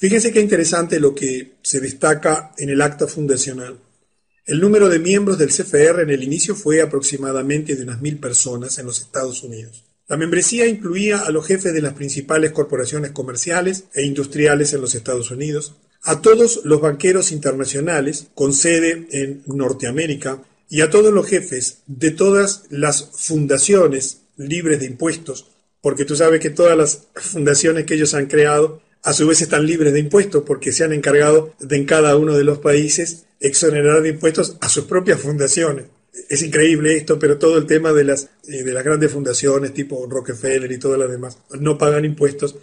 Fíjense 0.02 0.32
qué 0.32 0.40
interesante 0.40 0.98
lo 0.98 1.14
que 1.14 1.52
se 1.62 1.78
destaca 1.78 2.50
en 2.58 2.70
el 2.70 2.82
acta 2.82 3.06
fundacional. 3.06 3.78
El 4.44 4.60
número 4.60 4.88
de 4.88 4.98
miembros 4.98 5.38
del 5.38 5.50
CFR 5.50 6.02
en 6.02 6.10
el 6.10 6.24
inicio 6.24 6.56
fue 6.56 6.82
aproximadamente 6.82 7.76
de 7.76 7.84
unas 7.84 8.00
mil 8.00 8.18
personas 8.18 8.80
en 8.80 8.86
los 8.86 9.00
Estados 9.00 9.44
Unidos. 9.44 9.84
La 10.08 10.16
membresía 10.16 10.66
incluía 10.66 11.18
a 11.20 11.30
los 11.30 11.46
jefes 11.46 11.72
de 11.72 11.82
las 11.82 11.94
principales 11.94 12.50
corporaciones 12.50 13.12
comerciales 13.12 13.84
e 13.94 14.02
industriales 14.02 14.72
en 14.72 14.80
los 14.80 14.96
Estados 14.96 15.30
Unidos, 15.30 15.76
a 16.02 16.20
todos 16.20 16.62
los 16.64 16.80
banqueros 16.80 17.30
internacionales 17.30 18.26
con 18.34 18.52
sede 18.52 19.06
en 19.12 19.44
Norteamérica 19.46 20.42
y 20.68 20.80
a 20.80 20.90
todos 20.90 21.14
los 21.14 21.28
jefes 21.28 21.82
de 21.86 22.10
todas 22.10 22.64
las 22.70 23.08
fundaciones 23.12 24.22
libres 24.36 24.80
de 24.80 24.86
impuestos, 24.86 25.46
porque 25.80 26.04
tú 26.04 26.16
sabes 26.16 26.40
que 26.40 26.50
todas 26.50 26.76
las 26.76 27.04
fundaciones 27.14 27.84
que 27.84 27.94
ellos 27.94 28.14
han 28.14 28.26
creado 28.26 28.82
a 29.02 29.12
su 29.12 29.26
vez 29.26 29.42
están 29.42 29.66
libres 29.66 29.92
de 29.92 30.00
impuestos 30.00 30.44
porque 30.46 30.72
se 30.72 30.84
han 30.84 30.92
encargado 30.92 31.54
de 31.60 31.76
en 31.76 31.84
cada 31.86 32.16
uno 32.16 32.36
de 32.36 32.44
los 32.44 32.58
países 32.58 33.24
exonerar 33.40 34.02
de 34.02 34.10
impuestos 34.10 34.56
a 34.60 34.68
sus 34.68 34.84
propias 34.84 35.20
fundaciones 35.20 35.86
es 36.28 36.42
increíble 36.42 36.96
esto, 36.96 37.18
pero 37.18 37.38
todo 37.38 37.58
el 37.58 37.66
tema 37.66 37.92
de 37.92 38.04
las, 38.04 38.30
eh, 38.46 38.62
de 38.62 38.72
las 38.72 38.84
grandes 38.84 39.10
fundaciones 39.10 39.72
tipo 39.72 40.06
Rockefeller 40.08 40.70
y 40.70 40.78
todas 40.78 40.98
las 40.98 41.10
demás 41.10 41.38
no 41.58 41.78
pagan 41.78 42.04
impuestos. 42.04 42.56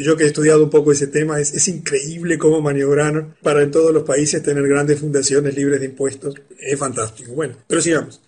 Yo 0.00 0.16
que 0.16 0.24
he 0.24 0.26
estudiado 0.26 0.64
un 0.64 0.70
poco 0.70 0.90
ese 0.90 1.06
tema, 1.06 1.40
es, 1.40 1.54
es 1.54 1.68
increíble 1.68 2.38
cómo 2.38 2.60
maniobraron 2.60 3.36
para 3.42 3.62
en 3.62 3.70
todos 3.70 3.94
los 3.94 4.02
países 4.02 4.42
tener 4.42 4.66
grandes 4.66 4.98
fundaciones 4.98 5.54
libres 5.54 5.78
de 5.78 5.86
impuestos. 5.86 6.34
Es 6.58 6.78
fantástico. 6.78 7.32
Bueno, 7.32 7.54
pero 7.68 7.80
sigamos. 7.80 8.20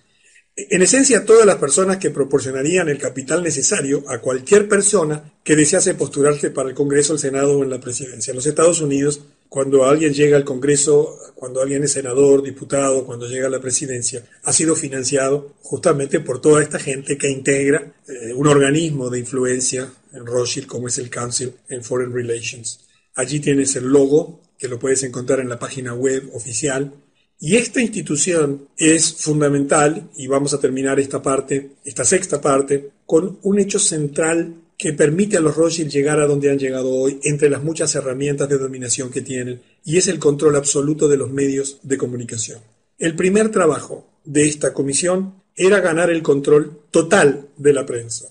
En 0.71 0.83
esencia, 0.83 1.25
todas 1.25 1.47
las 1.47 1.59
personas 1.59 1.99
que 1.99 2.11
proporcionarían 2.11 2.89
el 2.89 2.99
capital 2.99 3.45
necesario 3.45 4.03
a 4.09 4.19
cualquier 4.19 4.69
persona 4.69 5.33
que 5.45 5.55
desease 5.55 5.95
postularse 5.95 6.51
para 6.51 6.69
el 6.69 6.75
Congreso, 6.75 7.13
el 7.13 7.21
Senado 7.21 7.57
o 7.57 7.63
en 7.63 7.71
la 7.71 7.81
presidencia. 7.81 8.33
En 8.33 8.37
los 8.37 8.47
Estados 8.47 8.81
Unidos, 8.81 9.21
cuando 9.49 9.85
alguien 9.85 10.13
llega 10.13 10.37
al 10.37 10.45
Congreso, 10.45 11.17
cuando 11.37 11.63
alguien 11.63 11.85
es 11.85 11.93
senador, 11.93 12.43
diputado, 12.43 13.07
cuando 13.07 13.29
llega 13.29 13.47
a 13.47 13.51
la 13.51 13.61
presidencia, 13.61 14.25
ha 14.43 14.53
sido 14.53 14.75
financiado 14.75 15.55
justamente 15.63 16.19
por 16.19 16.41
toda 16.41 16.61
esta 16.61 16.81
gente 16.81 17.17
que 17.17 17.31
integra 17.31 17.93
eh, 18.09 18.33
un 18.35 18.49
organismo 18.49 19.11
de 19.11 19.21
influencia 19.21 19.89
en 20.13 20.27
Rothschild, 20.27 20.67
como 20.67 20.89
es 20.89 20.99
el 20.99 21.09
Council 21.09 21.53
en 21.69 21.85
Foreign 21.85 22.13
Relations. 22.13 22.81
Allí 23.15 23.39
tienes 23.39 23.77
el 23.77 23.85
logo, 23.85 24.41
que 24.59 24.67
lo 24.67 24.81
puedes 24.81 25.05
encontrar 25.05 25.39
en 25.39 25.49
la 25.49 25.61
página 25.61 25.95
web 25.95 26.29
oficial 26.35 26.93
y 27.41 27.57
esta 27.57 27.81
institución 27.81 28.69
es 28.77 29.15
fundamental, 29.15 30.11
y 30.17 30.27
vamos 30.27 30.55
a 30.55 30.61
terminar 30.61 30.99
esta 30.99 31.23
parte, 31.23 31.71
esta 31.85 32.05
sexta 32.05 32.41
parte, 32.41 32.91
con 33.07 33.39
un 33.43 33.59
hecho 33.59 33.79
central 33.79 34.55
que 34.77 34.93
permite 34.93 35.37
a 35.37 35.41
los 35.41 35.57
Rothschild 35.57 35.91
llegar 35.91 36.21
a 36.21 36.27
donde 36.27 36.51
han 36.51 36.59
llegado 36.59 36.91
hoy, 36.91 37.21
entre 37.23 37.51
las 37.51 37.63
muchas 37.63 37.95
herramientas 37.95 38.49
de 38.49 38.59
dominación 38.59 39.11
que 39.11 39.23
tienen, 39.23 39.61
y 39.85 39.99
es 39.99 40.09
el 40.09 40.19
control 40.19 40.57
absoluto 40.57 41.09
de 41.09 41.17
los 41.17 41.31
medios 41.31 41.79
de 41.83 41.99
comunicación. 41.99 42.61
El 42.99 43.15
primer 43.15 43.51
trabajo 43.51 44.09
de 44.25 44.47
esta 44.47 44.73
comisión 44.73 45.35
era 45.57 45.81
ganar 45.81 46.11
el 46.11 46.23
control 46.23 46.81
total 46.91 47.49
de 47.57 47.73
la 47.73 47.87
prensa. 47.87 48.29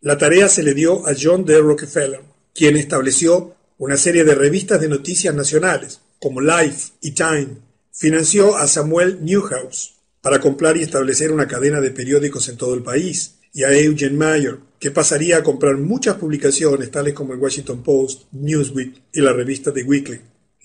La 0.00 0.16
tarea 0.16 0.48
se 0.48 0.62
le 0.62 0.72
dio 0.74 1.06
a 1.06 1.14
John 1.18 1.44
D. 1.44 1.58
Rockefeller, 1.58 2.20
quien 2.54 2.76
estableció 2.76 3.54
una 3.76 3.96
serie 3.96 4.24
de 4.24 4.34
revistas 4.34 4.80
de 4.80 4.88
noticias 4.88 5.34
nacionales, 5.34 6.00
como 6.18 6.40
Life 6.40 6.92
y 7.00 7.12
Time, 7.12 7.48
Financió 8.00 8.56
a 8.56 8.66
Samuel 8.66 9.22
Newhouse 9.22 9.96
para 10.22 10.40
comprar 10.40 10.78
y 10.78 10.82
establecer 10.82 11.32
una 11.32 11.46
cadena 11.46 11.82
de 11.82 11.90
periódicos 11.90 12.48
en 12.48 12.56
todo 12.56 12.72
el 12.72 12.82
país, 12.82 13.34
y 13.52 13.64
a 13.64 13.78
Eugene 13.78 14.16
Mayer, 14.16 14.56
que 14.78 14.90
pasaría 14.90 15.36
a 15.36 15.42
comprar 15.42 15.76
muchas 15.76 16.16
publicaciones 16.16 16.90
tales 16.90 17.12
como 17.12 17.34
el 17.34 17.38
Washington 17.38 17.82
Post, 17.82 18.22
Newsweek 18.32 19.02
y 19.12 19.20
la 19.20 19.34
revista 19.34 19.70
The 19.70 19.82
Weekly. 19.82 20.18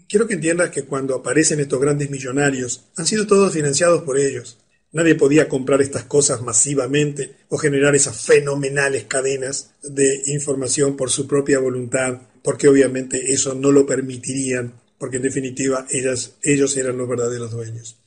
Quiero 0.07 0.27
que 0.27 0.35
entiendas 0.35 0.69
que 0.69 0.85
cuando 0.85 1.13
aparecen 1.13 1.59
estos 1.59 1.81
grandes 1.81 2.09
millonarios, 2.09 2.85
han 2.95 3.05
sido 3.05 3.27
todos 3.27 3.51
financiados 3.51 4.03
por 4.03 4.17
ellos. 4.17 4.57
Nadie 4.93 5.15
podía 5.15 5.49
comprar 5.49 5.81
estas 5.81 6.05
cosas 6.05 6.41
masivamente 6.41 7.35
o 7.49 7.57
generar 7.57 7.95
esas 7.95 8.15
fenomenales 8.15 9.03
cadenas 9.09 9.71
de 9.83 10.21
información 10.27 10.95
por 10.95 11.09
su 11.09 11.27
propia 11.27 11.59
voluntad, 11.59 12.21
porque 12.41 12.69
obviamente 12.69 13.33
eso 13.33 13.55
no 13.55 13.73
lo 13.73 13.85
permitirían 13.85 14.84
porque 15.05 15.17
en 15.17 15.21
definitiva 15.21 15.85
ellos 15.91 16.77
eran 16.77 16.97
los 16.97 17.07
verdaderos 17.07 17.51
dueños. 17.51 17.99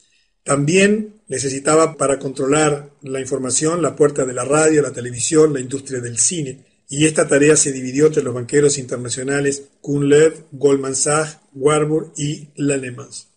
También 0.43 1.23
necesitaba 1.29 1.97
para 1.97 2.19
controlar 2.19 2.91
la 3.03 3.21
información 3.21 3.83
la 3.83 3.95
puerta 3.95 4.25
de 4.25 4.33
la 4.33 4.45
radio, 4.45 4.83
la 4.83 4.91
televisión, 4.91 5.53
la 5.53 5.61
industria 5.61 6.01
del 6.01 6.19
cine, 6.19 6.65
y 6.89 7.07
esta 7.07 7.29
tarea 7.29 7.55
se 7.55 7.71
dividió 7.71 8.07
entre 8.07 8.25
los 8.25 8.35
banqueros 8.35 8.79
internacionales 8.79 9.63
Kuhn-Lev, 9.81 10.47
Goldman 10.51 10.97
Sachs, 10.97 11.39
Warburg 11.55 12.15
y 12.17 12.49
Lanemans. 12.57 13.29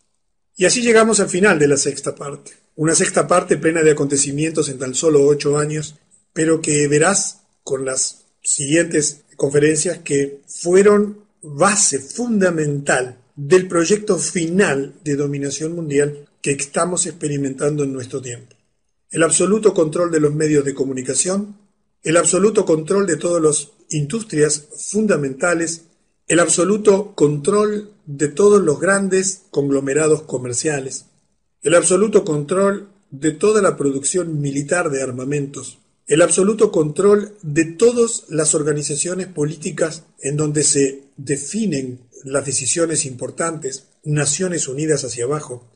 Y 0.56 0.66
así 0.66 0.82
llegamos 0.82 1.20
al 1.20 1.30
final 1.30 1.60
de 1.60 1.68
la 1.68 1.78
sexta 1.78 2.16
parte. 2.16 2.54
Una 2.76 2.96
sexta 2.96 3.28
parte 3.28 3.58
plena 3.58 3.84
de 3.84 3.92
acontecimientos 3.92 4.70
en 4.70 4.80
tan 4.80 4.96
solo 4.96 5.24
ocho 5.24 5.60
años, 5.60 6.00
pero 6.34 6.62
que 6.62 6.88
verás 6.88 7.42
con 7.62 7.86
las 7.86 8.26
siguientes 8.42 9.22
conferencias 9.36 10.00
que 10.00 10.42
fueron 10.48 11.30
base 11.44 12.00
fundamental 12.00 13.21
del 13.36 13.68
proyecto 13.68 14.18
final 14.18 14.94
de 15.04 15.16
dominación 15.16 15.74
mundial 15.74 16.28
que 16.42 16.52
estamos 16.52 17.06
experimentando 17.06 17.84
en 17.84 17.94
nuestro 17.94 18.22
tiempo. 18.22 18.56
El 19.10 19.24
absoluto 19.24 19.74
control 19.74 20.12
de 20.12 20.20
los 20.20 20.34
medios 20.34 20.66
de 20.66 20.74
comunicación, 20.74 21.58
el 22.04 22.18
absoluto 22.18 22.66
control 22.66 23.06
de 23.06 23.18
todas 23.18 23.42
las 23.42 23.72
industrias 23.90 24.68
fundamentales, 24.90 25.84
el 26.28 26.40
absoluto 26.40 27.14
control 27.14 27.92
de 28.06 28.30
todos 28.30 28.62
los 28.62 28.80
grandes 28.80 29.44
conglomerados 29.52 30.24
comerciales, 30.24 31.06
el 31.62 31.76
absoluto 31.76 32.24
control 32.24 32.88
de 33.12 33.32
toda 33.32 33.62
la 33.62 33.76
producción 33.76 34.42
militar 34.42 34.90
de 34.90 35.04
armamentos, 35.04 35.80
el 36.08 36.22
absoluto 36.22 36.72
control 36.72 37.36
de 37.42 37.66
todas 37.66 38.26
las 38.30 38.56
organizaciones 38.56 39.28
políticas 39.28 40.04
en 40.20 40.38
donde 40.38 40.64
se 40.64 41.04
definen 41.18 42.00
las 42.24 42.46
decisiones 42.46 43.06
importantes, 43.06 43.88
Naciones 44.04 44.68
Unidas 44.68 45.04
hacia 45.04 45.26
abajo, 45.26 45.68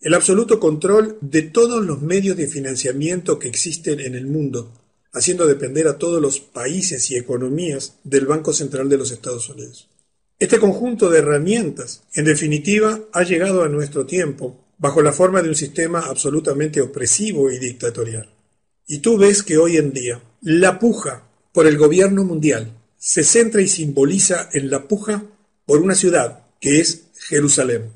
el 0.00 0.14
absoluto 0.14 0.58
control 0.58 1.16
de 1.20 1.42
todos 1.42 1.84
los 1.84 2.02
medios 2.02 2.36
de 2.36 2.48
financiamiento 2.48 3.38
que 3.38 3.48
existen 3.48 4.00
en 4.00 4.14
el 4.14 4.26
mundo, 4.26 4.72
haciendo 5.12 5.46
depender 5.46 5.86
a 5.86 5.98
todos 5.98 6.20
los 6.20 6.40
países 6.40 7.10
y 7.10 7.16
economías 7.16 7.94
del 8.02 8.26
Banco 8.26 8.52
Central 8.52 8.88
de 8.88 8.98
los 8.98 9.12
Estados 9.12 9.48
Unidos. 9.48 9.88
Este 10.38 10.58
conjunto 10.58 11.08
de 11.08 11.20
herramientas, 11.20 12.02
en 12.14 12.24
definitiva, 12.24 13.00
ha 13.12 13.22
llegado 13.22 13.62
a 13.62 13.68
nuestro 13.68 14.06
tiempo 14.06 14.58
bajo 14.78 15.00
la 15.00 15.12
forma 15.12 15.40
de 15.40 15.48
un 15.48 15.54
sistema 15.54 16.00
absolutamente 16.00 16.80
opresivo 16.80 17.50
y 17.52 17.58
dictatorial. 17.58 18.28
Y 18.88 18.98
tú 18.98 19.16
ves 19.16 19.44
que 19.44 19.56
hoy 19.56 19.76
en 19.76 19.92
día 19.92 20.20
la 20.40 20.80
puja 20.80 21.22
por 21.52 21.68
el 21.68 21.78
gobierno 21.78 22.24
mundial 22.24 22.72
se 22.98 23.22
centra 23.22 23.60
y 23.62 23.68
simboliza 23.68 24.48
en 24.52 24.70
la 24.70 24.88
puja 24.88 25.24
por 25.66 25.80
una 25.80 25.94
ciudad 25.94 26.40
que 26.60 26.80
es 26.80 27.04
Jerusalén. 27.28 27.90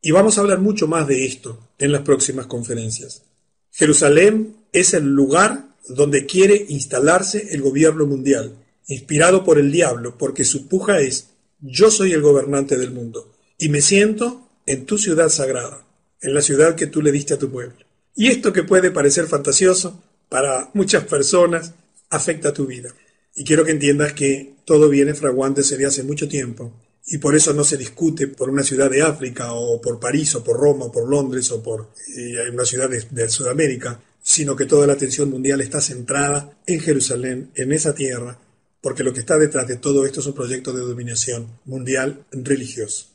Y 0.00 0.12
vamos 0.12 0.38
a 0.38 0.42
hablar 0.42 0.60
mucho 0.60 0.86
más 0.86 1.06
de 1.06 1.26
esto 1.26 1.58
en 1.78 1.92
las 1.92 2.02
próximas 2.02 2.46
conferencias. 2.46 3.22
Jerusalén 3.70 4.56
es 4.72 4.94
el 4.94 5.04
lugar 5.04 5.68
donde 5.88 6.26
quiere 6.26 6.66
instalarse 6.68 7.48
el 7.50 7.62
gobierno 7.62 8.06
mundial, 8.06 8.56
inspirado 8.86 9.44
por 9.44 9.58
el 9.58 9.72
diablo, 9.72 10.16
porque 10.18 10.44
su 10.44 10.68
puja 10.68 11.00
es, 11.00 11.28
yo 11.60 11.90
soy 11.90 12.12
el 12.12 12.22
gobernante 12.22 12.76
del 12.76 12.90
mundo, 12.90 13.32
y 13.58 13.68
me 13.68 13.80
siento 13.80 14.48
en 14.66 14.84
tu 14.86 14.98
ciudad 14.98 15.28
sagrada, 15.28 15.86
en 16.20 16.34
la 16.34 16.42
ciudad 16.42 16.74
que 16.74 16.86
tú 16.86 17.02
le 17.02 17.12
diste 17.12 17.34
a 17.34 17.38
tu 17.38 17.50
pueblo. 17.50 17.76
Y 18.14 18.28
esto 18.28 18.52
que 18.52 18.64
puede 18.64 18.90
parecer 18.90 19.26
fantasioso, 19.26 20.02
para 20.28 20.70
muchas 20.74 21.04
personas, 21.04 21.72
afecta 22.10 22.52
tu 22.52 22.66
vida. 22.66 22.90
Y 23.34 23.44
quiero 23.44 23.64
que 23.64 23.70
entiendas 23.70 24.12
que 24.12 24.54
todo 24.64 24.88
viene 24.88 25.14
fraguándose 25.14 25.76
de 25.76 25.86
hace 25.86 26.02
mucho 26.02 26.28
tiempo, 26.28 26.72
y 27.10 27.18
por 27.18 27.34
eso 27.34 27.54
no 27.54 27.64
se 27.64 27.78
discute 27.78 28.28
por 28.28 28.50
una 28.50 28.62
ciudad 28.62 28.90
de 28.90 29.02
África, 29.02 29.52
o 29.52 29.80
por 29.80 29.98
París, 29.98 30.34
o 30.34 30.44
por 30.44 30.58
Roma, 30.58 30.86
o 30.86 30.92
por 30.92 31.08
Londres, 31.08 31.50
o 31.50 31.62
por 31.62 31.90
eh, 32.16 32.50
una 32.52 32.64
ciudad 32.64 32.90
de 32.90 33.28
Sudamérica, 33.28 34.00
sino 34.22 34.54
que 34.54 34.66
toda 34.66 34.86
la 34.86 34.92
atención 34.92 35.30
mundial 35.30 35.62
está 35.62 35.80
centrada 35.80 36.58
en 36.66 36.80
Jerusalén, 36.80 37.50
en 37.54 37.72
esa 37.72 37.94
tierra, 37.94 38.38
porque 38.82 39.02
lo 39.02 39.14
que 39.14 39.20
está 39.20 39.38
detrás 39.38 39.66
de 39.66 39.76
todo 39.76 40.04
esto 40.04 40.20
es 40.20 40.26
un 40.26 40.34
proyecto 40.34 40.74
de 40.74 40.82
dominación 40.82 41.46
mundial 41.64 42.26
religioso. 42.30 43.06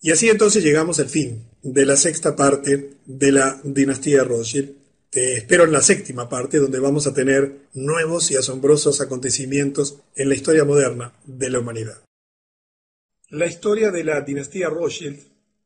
Y 0.00 0.10
así 0.10 0.28
entonces 0.28 0.64
llegamos 0.64 0.98
al 0.98 1.08
fin 1.08 1.44
de 1.62 1.86
la 1.86 1.96
sexta 1.96 2.34
parte 2.34 2.94
de 3.06 3.32
la 3.32 3.60
dinastía 3.62 4.24
Rothschild. 4.24 4.72
Te 5.08 5.36
espero 5.36 5.64
en 5.64 5.72
la 5.72 5.82
séptima 5.82 6.28
parte, 6.28 6.58
donde 6.58 6.80
vamos 6.80 7.06
a 7.06 7.14
tener 7.14 7.68
nuevos 7.72 8.30
y 8.32 8.36
asombrosos 8.36 9.00
acontecimientos 9.00 9.98
en 10.16 10.28
la 10.28 10.34
historia 10.34 10.64
moderna 10.64 11.12
de 11.24 11.50
la 11.50 11.60
humanidad. 11.60 12.05
La 13.30 13.46
historia 13.46 13.90
de 13.90 14.04
la 14.04 14.20
dinastía 14.20 14.68
Rothschild, 14.68 15.18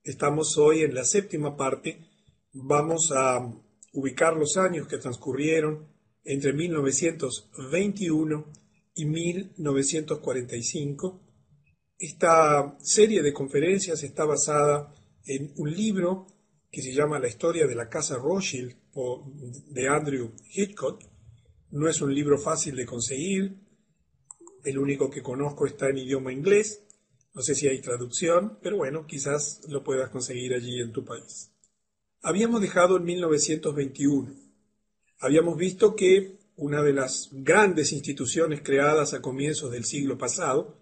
estamos 0.02 0.56
hoy 0.56 0.80
en 0.80 0.94
la 0.94 1.04
séptima 1.04 1.58
parte, 1.58 1.98
vamos 2.54 3.12
a 3.14 3.52
ubicar 3.92 4.34
los 4.34 4.56
años 4.56 4.88
que 4.88 4.96
transcurrieron 4.96 5.86
entre 6.24 6.54
1921 6.54 8.46
y 8.94 9.04
1945. 9.04 11.20
Esta 11.98 12.78
serie 12.80 13.20
de 13.20 13.34
conferencias 13.34 14.02
está 14.04 14.24
basada 14.24 14.94
en 15.26 15.52
un 15.58 15.70
libro 15.70 16.28
que 16.70 16.80
se 16.80 16.94
llama 16.94 17.18
La 17.18 17.28
historia 17.28 17.66
de 17.66 17.74
la 17.74 17.90
Casa 17.90 18.16
Rothschild 18.16 18.74
de 19.68 19.86
Andrew 19.86 20.32
Hitchcock. 20.50 21.02
No 21.72 21.90
es 21.90 22.00
un 22.00 22.14
libro 22.14 22.38
fácil 22.38 22.74
de 22.74 22.86
conseguir, 22.86 23.54
el 24.64 24.78
único 24.78 25.10
que 25.10 25.20
conozco 25.20 25.66
está 25.66 25.90
en 25.90 25.98
idioma 25.98 26.32
inglés, 26.32 26.86
no 27.34 27.42
sé 27.42 27.54
si 27.54 27.68
hay 27.68 27.80
traducción, 27.80 28.58
pero 28.62 28.76
bueno, 28.76 29.06
quizás 29.06 29.60
lo 29.68 29.84
puedas 29.84 30.10
conseguir 30.10 30.54
allí 30.54 30.80
en 30.80 30.92
tu 30.92 31.04
país. 31.04 31.50
Habíamos 32.22 32.60
dejado 32.60 32.96
en 32.96 33.04
1921. 33.04 34.34
Habíamos 35.20 35.56
visto 35.56 35.94
que 35.94 36.38
una 36.56 36.82
de 36.82 36.92
las 36.92 37.30
grandes 37.32 37.92
instituciones 37.92 38.60
creadas 38.62 39.14
a 39.14 39.22
comienzos 39.22 39.70
del 39.70 39.84
siglo 39.84 40.18
pasado, 40.18 40.76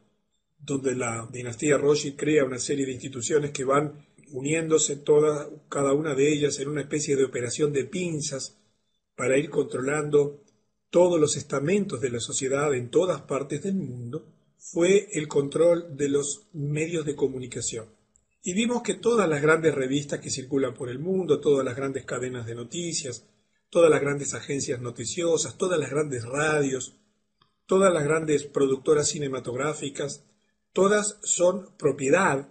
donde 0.59 0.97
la 0.97 1.29
dinastía 1.31 1.79
Rothschild 1.79 2.17
crea 2.17 2.45
una 2.45 2.59
serie 2.59 2.87
de 2.87 2.93
instituciones 2.93 3.53
que 3.53 3.65
van 3.65 4.07
uniéndose 4.33 4.97
todas, 4.97 5.49
cada 5.69 5.93
una 5.93 6.15
de 6.15 6.33
ellas 6.33 6.59
en 6.59 6.69
una 6.69 6.81
especie 6.81 7.17
de 7.17 7.25
operación 7.25 7.73
de 7.73 7.85
pinzas 7.85 8.59
para 9.15 9.39
ir 9.39 9.51
controlando 9.51 10.43
todos 10.91 11.21
los 11.21 11.37
estamentos 11.37 12.01
de 12.01 12.11
la 12.11 12.21
sociedad 12.21 12.75
en 12.75 12.91
todas 12.91 13.23
partes 13.23 13.63
del 13.63 13.75
mundo, 13.75 14.27
fue 14.59 15.09
el 15.13 15.29
control 15.29 15.97
de 15.97 16.09
los 16.09 16.49
medios 16.53 17.07
de 17.07 17.15
comunicación. 17.15 17.87
Y 18.43 18.55
vimos 18.55 18.83
que 18.83 18.95
todas 18.95 19.29
las 19.29 19.43
grandes 19.43 19.75
revistas 19.75 20.21
que 20.21 20.31
circulan 20.31 20.75
por 20.75 20.89
el 20.89 20.99
mundo, 20.99 21.41
todas 21.41 21.65
las 21.65 21.77
grandes 21.77 22.05
cadenas 22.05 22.47
de 22.47 22.55
noticias, 22.55 23.27
todas 23.71 23.91
las 23.91 24.01
grandes 24.01 24.35
agencias 24.35 24.81
noticiosas, 24.81 25.57
todas 25.57 25.79
las 25.79 25.91
grandes 25.91 26.25
radios, 26.25 26.97
todas 27.67 27.93
las 27.93 28.05
grandes 28.05 28.45
productoras 28.45 29.09
cinematográficas, 29.09 30.25
todas 30.73 31.19
son 31.23 31.77
propiedad 31.77 32.49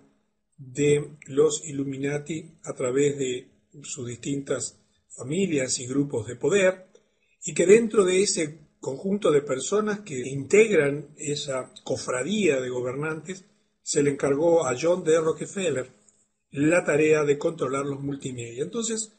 de 0.57 1.17
los 1.25 1.63
Illuminati 1.65 2.51
a 2.63 2.73
través 2.73 3.17
de 3.17 3.47
sus 3.83 4.07
distintas 4.07 4.79
familias 5.09 5.79
y 5.79 5.87
grupos 5.87 6.27
de 6.27 6.35
poder, 6.35 6.87
y 7.43 7.53
que 7.53 7.65
dentro 7.65 8.03
de 8.03 8.21
ese 8.21 8.66
conjunto 8.87 9.31
de 9.31 9.41
personas 9.41 9.99
que 9.99 10.17
integran 10.17 11.09
esa 11.17 11.73
cofradía 11.83 12.61
de 12.61 12.69
gobernantes, 12.69 13.43
se 13.83 14.01
le 14.01 14.11
encargó 14.11 14.65
a 14.65 14.77
John 14.81 15.03
D. 15.03 15.19
Rockefeller 15.19 15.89
la 16.51 16.85
tarea 16.85 17.25
de 17.25 17.37
controlar 17.37 17.85
los 17.85 17.99
multimedia. 17.99 18.63
Entonces, 18.63 19.11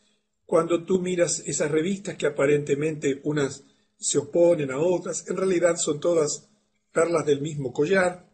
cuando 0.47 0.85
tú 0.85 1.01
miras 1.01 1.41
esas 1.41 1.71
revistas 1.71 2.17
que 2.17 2.25
aparentemente 2.25 3.21
unas 3.25 3.63
se 3.99 4.17
oponen 4.17 4.71
a 4.71 4.79
otras, 4.79 5.29
en 5.29 5.37
realidad 5.37 5.77
son 5.77 6.01
todas 6.01 6.49
perlas 6.91 7.27
del 7.27 7.43
mismo 7.43 7.71
collar, 7.71 8.25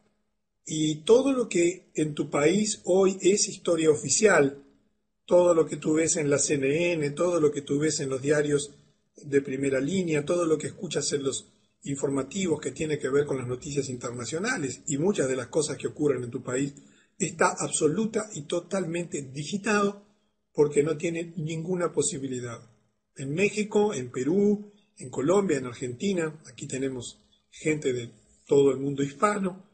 y 0.64 1.02
todo 1.02 1.32
lo 1.32 1.48
que 1.48 1.90
en 1.96 2.14
tu 2.14 2.30
país 2.30 2.80
hoy 2.84 3.18
es 3.22 3.48
historia 3.48 3.90
oficial, 3.90 4.62
todo 5.26 5.52
lo 5.52 5.66
que 5.66 5.78
tú 5.78 5.94
ves 5.94 6.14
en 6.14 6.30
la 6.30 6.38
CNN, 6.38 7.10
todo 7.10 7.40
lo 7.40 7.50
que 7.50 7.62
tú 7.62 7.80
ves 7.80 7.98
en 7.98 8.08
los 8.08 8.22
diarios 8.22 8.70
de 9.16 9.40
primera 9.42 9.80
línea, 9.80 10.24
todo 10.24 10.44
lo 10.44 10.58
que 10.58 10.68
escuchas 10.68 11.12
en 11.12 11.24
los 11.24 11.46
informativos 11.84 12.60
que 12.60 12.72
tiene 12.72 12.98
que 12.98 13.10
ver 13.10 13.26
con 13.26 13.38
las 13.38 13.46
noticias 13.46 13.88
internacionales 13.88 14.82
y 14.86 14.96
muchas 14.98 15.28
de 15.28 15.36
las 15.36 15.48
cosas 15.48 15.76
que 15.76 15.88
ocurren 15.88 16.24
en 16.24 16.30
tu 16.30 16.42
país, 16.42 16.74
está 17.18 17.54
absoluta 17.58 18.28
y 18.34 18.42
totalmente 18.42 19.22
digitado 19.22 20.02
porque 20.52 20.82
no 20.82 20.96
tiene 20.96 21.32
ninguna 21.36 21.92
posibilidad. 21.92 22.60
En 23.16 23.34
México, 23.34 23.94
en 23.94 24.10
Perú, 24.10 24.72
en 24.98 25.10
Colombia, 25.10 25.58
en 25.58 25.66
Argentina, 25.66 26.40
aquí 26.46 26.66
tenemos 26.66 27.18
gente 27.50 27.92
de 27.92 28.10
todo 28.46 28.70
el 28.72 28.78
mundo 28.78 29.02
hispano, 29.02 29.64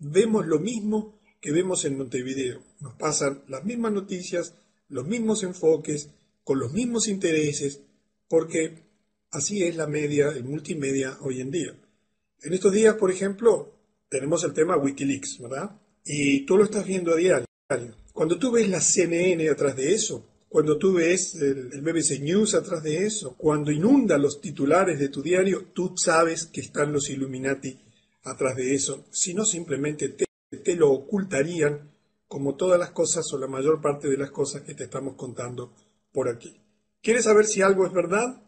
vemos 0.00 0.46
lo 0.46 0.58
mismo 0.58 1.20
que 1.40 1.52
vemos 1.52 1.84
en 1.84 1.98
Montevideo. 1.98 2.62
Nos 2.80 2.94
pasan 2.94 3.42
las 3.48 3.64
mismas 3.64 3.92
noticias, 3.92 4.54
los 4.88 5.06
mismos 5.06 5.42
enfoques, 5.42 6.10
con 6.42 6.58
los 6.58 6.72
mismos 6.72 7.08
intereses, 7.08 7.80
porque 8.28 8.84
Así 9.34 9.64
es 9.64 9.74
la 9.74 9.88
media, 9.88 10.28
el 10.28 10.44
multimedia 10.44 11.18
hoy 11.22 11.40
en 11.40 11.50
día. 11.50 11.74
En 12.40 12.52
estos 12.52 12.72
días, 12.72 12.94
por 12.94 13.10
ejemplo, 13.10 13.72
tenemos 14.08 14.44
el 14.44 14.52
tema 14.52 14.76
Wikileaks, 14.76 15.40
¿verdad? 15.40 15.72
Y 16.04 16.46
tú 16.46 16.56
lo 16.56 16.62
estás 16.62 16.86
viendo 16.86 17.12
a 17.12 17.16
diario. 17.16 17.46
Cuando 18.12 18.38
tú 18.38 18.52
ves 18.52 18.68
la 18.68 18.80
CNN 18.80 19.48
atrás 19.50 19.74
de 19.74 19.92
eso, 19.92 20.24
cuando 20.48 20.78
tú 20.78 20.92
ves 20.92 21.34
el, 21.34 21.80
BBC 21.80 22.20
News 22.20 22.54
atrás 22.54 22.84
de 22.84 23.04
eso, 23.04 23.34
cuando 23.36 23.72
inunda 23.72 24.18
los 24.18 24.40
titulares 24.40 25.00
de 25.00 25.08
tu 25.08 25.20
diario, 25.20 25.64
tú 25.74 25.94
sabes 25.96 26.46
que 26.46 26.60
están 26.60 26.92
los 26.92 27.10
Illuminati 27.10 27.76
atrás 28.22 28.54
de 28.54 28.72
eso. 28.72 29.06
Si 29.10 29.34
no, 29.34 29.44
simplemente 29.44 30.10
te, 30.10 30.26
te 30.62 30.76
lo 30.76 30.92
ocultarían 30.92 31.90
como 32.28 32.54
todas 32.54 32.78
las 32.78 32.92
cosas 32.92 33.26
o 33.32 33.38
la 33.38 33.48
mayor 33.48 33.80
parte 33.80 34.08
de 34.08 34.16
las 34.16 34.30
cosas 34.30 34.62
que 34.62 34.74
te 34.74 34.84
estamos 34.84 35.16
contando 35.16 35.72
por 36.12 36.28
aquí. 36.28 36.56
¿Quieres 37.04 37.24
saber 37.24 37.44
si 37.44 37.60
algo 37.60 37.86
es 37.86 37.92
verdad? 37.92 38.42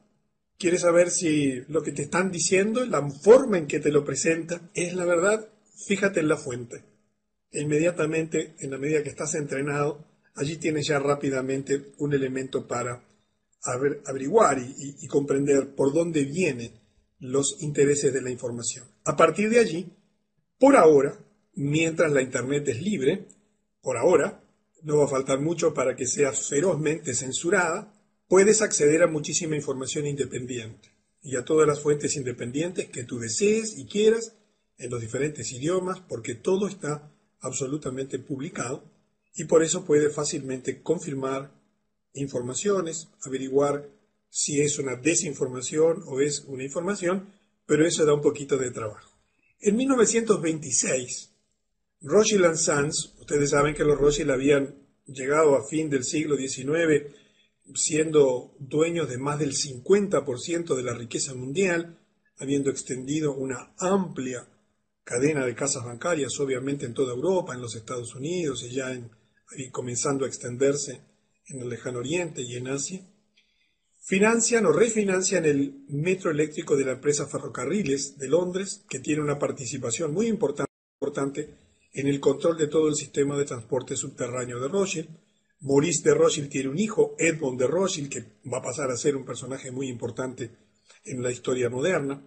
¿Quieres 0.58 0.80
saber 0.80 1.10
si 1.10 1.60
lo 1.68 1.82
que 1.82 1.92
te 1.92 2.00
están 2.00 2.30
diciendo, 2.30 2.86
la 2.86 3.06
forma 3.10 3.58
en 3.58 3.66
que 3.66 3.80
te 3.80 3.92
lo 3.92 4.02
presentan, 4.02 4.70
es 4.72 4.94
la 4.94 5.04
verdad? 5.04 5.46
Fíjate 5.86 6.20
en 6.20 6.28
la 6.28 6.38
fuente. 6.38 6.82
E 7.50 7.60
inmediatamente, 7.60 8.54
en 8.60 8.70
la 8.70 8.78
medida 8.78 9.02
que 9.02 9.10
estás 9.10 9.34
entrenado, 9.34 10.06
allí 10.36 10.56
tienes 10.56 10.86
ya 10.86 10.98
rápidamente 10.98 11.92
un 11.98 12.14
elemento 12.14 12.66
para 12.66 13.04
averiguar 14.06 14.58
y, 14.58 14.96
y 15.02 15.06
comprender 15.06 15.74
por 15.74 15.92
dónde 15.92 16.24
vienen 16.24 16.72
los 17.18 17.60
intereses 17.60 18.10
de 18.14 18.22
la 18.22 18.30
información. 18.30 18.86
A 19.04 19.18
partir 19.18 19.50
de 19.50 19.58
allí, 19.58 19.92
por 20.58 20.76
ahora, 20.76 21.14
mientras 21.56 22.10
la 22.10 22.22
Internet 22.22 22.66
es 22.68 22.80
libre, 22.80 23.26
por 23.82 23.98
ahora, 23.98 24.42
no 24.82 24.96
va 24.96 25.04
a 25.04 25.08
faltar 25.08 25.40
mucho 25.40 25.74
para 25.74 25.94
que 25.94 26.06
sea 26.06 26.32
ferozmente 26.32 27.12
censurada, 27.12 27.92
puedes 28.28 28.62
acceder 28.62 29.02
a 29.02 29.06
muchísima 29.06 29.56
información 29.56 30.06
independiente 30.06 30.90
y 31.22 31.36
a 31.36 31.44
todas 31.44 31.66
las 31.66 31.80
fuentes 31.80 32.16
independientes 32.16 32.88
que 32.88 33.04
tú 33.04 33.18
desees 33.18 33.76
y 33.78 33.86
quieras 33.86 34.34
en 34.78 34.90
los 34.90 35.00
diferentes 35.00 35.52
idiomas, 35.52 36.00
porque 36.00 36.34
todo 36.34 36.68
está 36.68 37.10
absolutamente 37.40 38.18
publicado 38.18 38.84
y 39.34 39.44
por 39.44 39.62
eso 39.62 39.84
puedes 39.84 40.14
fácilmente 40.14 40.82
confirmar 40.82 41.52
informaciones, 42.14 43.08
averiguar 43.22 43.88
si 44.28 44.60
es 44.60 44.78
una 44.78 44.96
desinformación 44.96 46.02
o 46.06 46.20
es 46.20 46.44
una 46.46 46.64
información, 46.64 47.32
pero 47.66 47.86
eso 47.86 48.04
da 48.04 48.14
un 48.14 48.22
poquito 48.22 48.56
de 48.56 48.70
trabajo. 48.70 49.10
En 49.60 49.76
1926, 49.76 51.30
Rothschild 52.02 52.56
Sons, 52.56 53.14
ustedes 53.18 53.50
saben 53.50 53.74
que 53.74 53.84
los 53.84 53.98
Rothschild 53.98 54.30
habían 54.30 54.74
llegado 55.06 55.56
a 55.56 55.66
fin 55.66 55.88
del 55.88 56.04
siglo 56.04 56.36
XIX 56.36 57.14
siendo 57.74 58.54
dueños 58.58 59.08
de 59.08 59.18
más 59.18 59.38
del 59.38 59.52
50% 59.52 60.74
de 60.74 60.82
la 60.82 60.94
riqueza 60.94 61.34
mundial, 61.34 61.98
habiendo 62.38 62.70
extendido 62.70 63.34
una 63.34 63.74
amplia 63.78 64.46
cadena 65.04 65.46
de 65.46 65.54
casas 65.54 65.84
bancarias, 65.84 66.38
obviamente 66.40 66.84
en 66.84 66.94
toda 66.94 67.14
Europa, 67.14 67.54
en 67.54 67.60
los 67.60 67.76
Estados 67.76 68.14
Unidos 68.14 68.62
y 68.64 68.74
ya 68.74 68.92
en, 68.92 69.10
comenzando 69.70 70.24
a 70.24 70.28
extenderse 70.28 71.00
en 71.46 71.60
el 71.60 71.68
lejano 71.68 72.00
oriente 72.00 72.42
y 72.42 72.56
en 72.56 72.68
Asia, 72.68 73.06
financian 74.00 74.66
o 74.66 74.72
refinancian 74.72 75.44
el 75.44 75.84
metro 75.88 76.30
eléctrico 76.30 76.76
de 76.76 76.84
la 76.84 76.92
empresa 76.92 77.26
Ferrocarriles 77.26 78.18
de 78.18 78.28
Londres, 78.28 78.84
que 78.88 79.00
tiene 79.00 79.22
una 79.22 79.38
participación 79.38 80.12
muy 80.12 80.26
importante 80.26 80.66
en 81.92 82.06
el 82.06 82.20
control 82.20 82.56
de 82.56 82.68
todo 82.68 82.88
el 82.88 82.94
sistema 82.94 83.36
de 83.38 83.44
transporte 83.44 83.96
subterráneo 83.96 84.60
de 84.60 84.68
Rothschild. 84.68 85.08
Maurice 85.60 86.08
de 86.08 86.14
Rothschild 86.14 86.48
tiene 86.48 86.68
un 86.68 86.78
hijo, 86.78 87.14
Edmond 87.18 87.58
de 87.58 87.66
Rothschild, 87.66 88.10
que 88.10 88.24
va 88.52 88.58
a 88.58 88.62
pasar 88.62 88.90
a 88.90 88.96
ser 88.96 89.16
un 89.16 89.24
personaje 89.24 89.70
muy 89.70 89.88
importante 89.88 90.50
en 91.04 91.22
la 91.22 91.30
historia 91.30 91.70
moderna. 91.70 92.22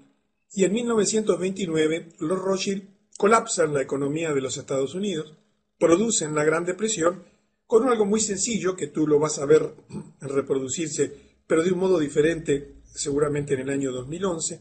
Y 0.52 0.64
en 0.64 0.74
1929 0.74 2.10
los 2.20 2.40
Rothschild 2.40 2.84
colapsan 3.18 3.74
la 3.74 3.82
economía 3.82 4.34
de 4.34 4.42
los 4.42 4.58
Estados 4.58 4.96
Unidos, 4.96 5.38
producen 5.78 6.34
la 6.34 6.44
Gran 6.44 6.66
Depresión 6.66 7.24
con 7.66 7.88
algo 7.88 8.06
muy 8.06 8.20
sencillo 8.20 8.76
que 8.76 8.88
tú 8.88 9.06
lo 9.06 9.20
vas 9.20 9.38
a 9.38 9.46
ver 9.46 9.76
reproducirse, 10.22 11.14
pero 11.46 11.64
de 11.64 11.72
un 11.72 11.80
modo 11.80 12.00
diferente, 12.00 12.82
seguramente 12.84 13.54
en 13.54 13.60
el 13.60 13.70
año 13.70 13.92
2011, 13.92 14.60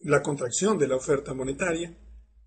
la 0.00 0.22
contracción 0.22 0.76
de 0.76 0.88
la 0.88 0.96
oferta 0.96 1.34
monetaria, 1.34 1.96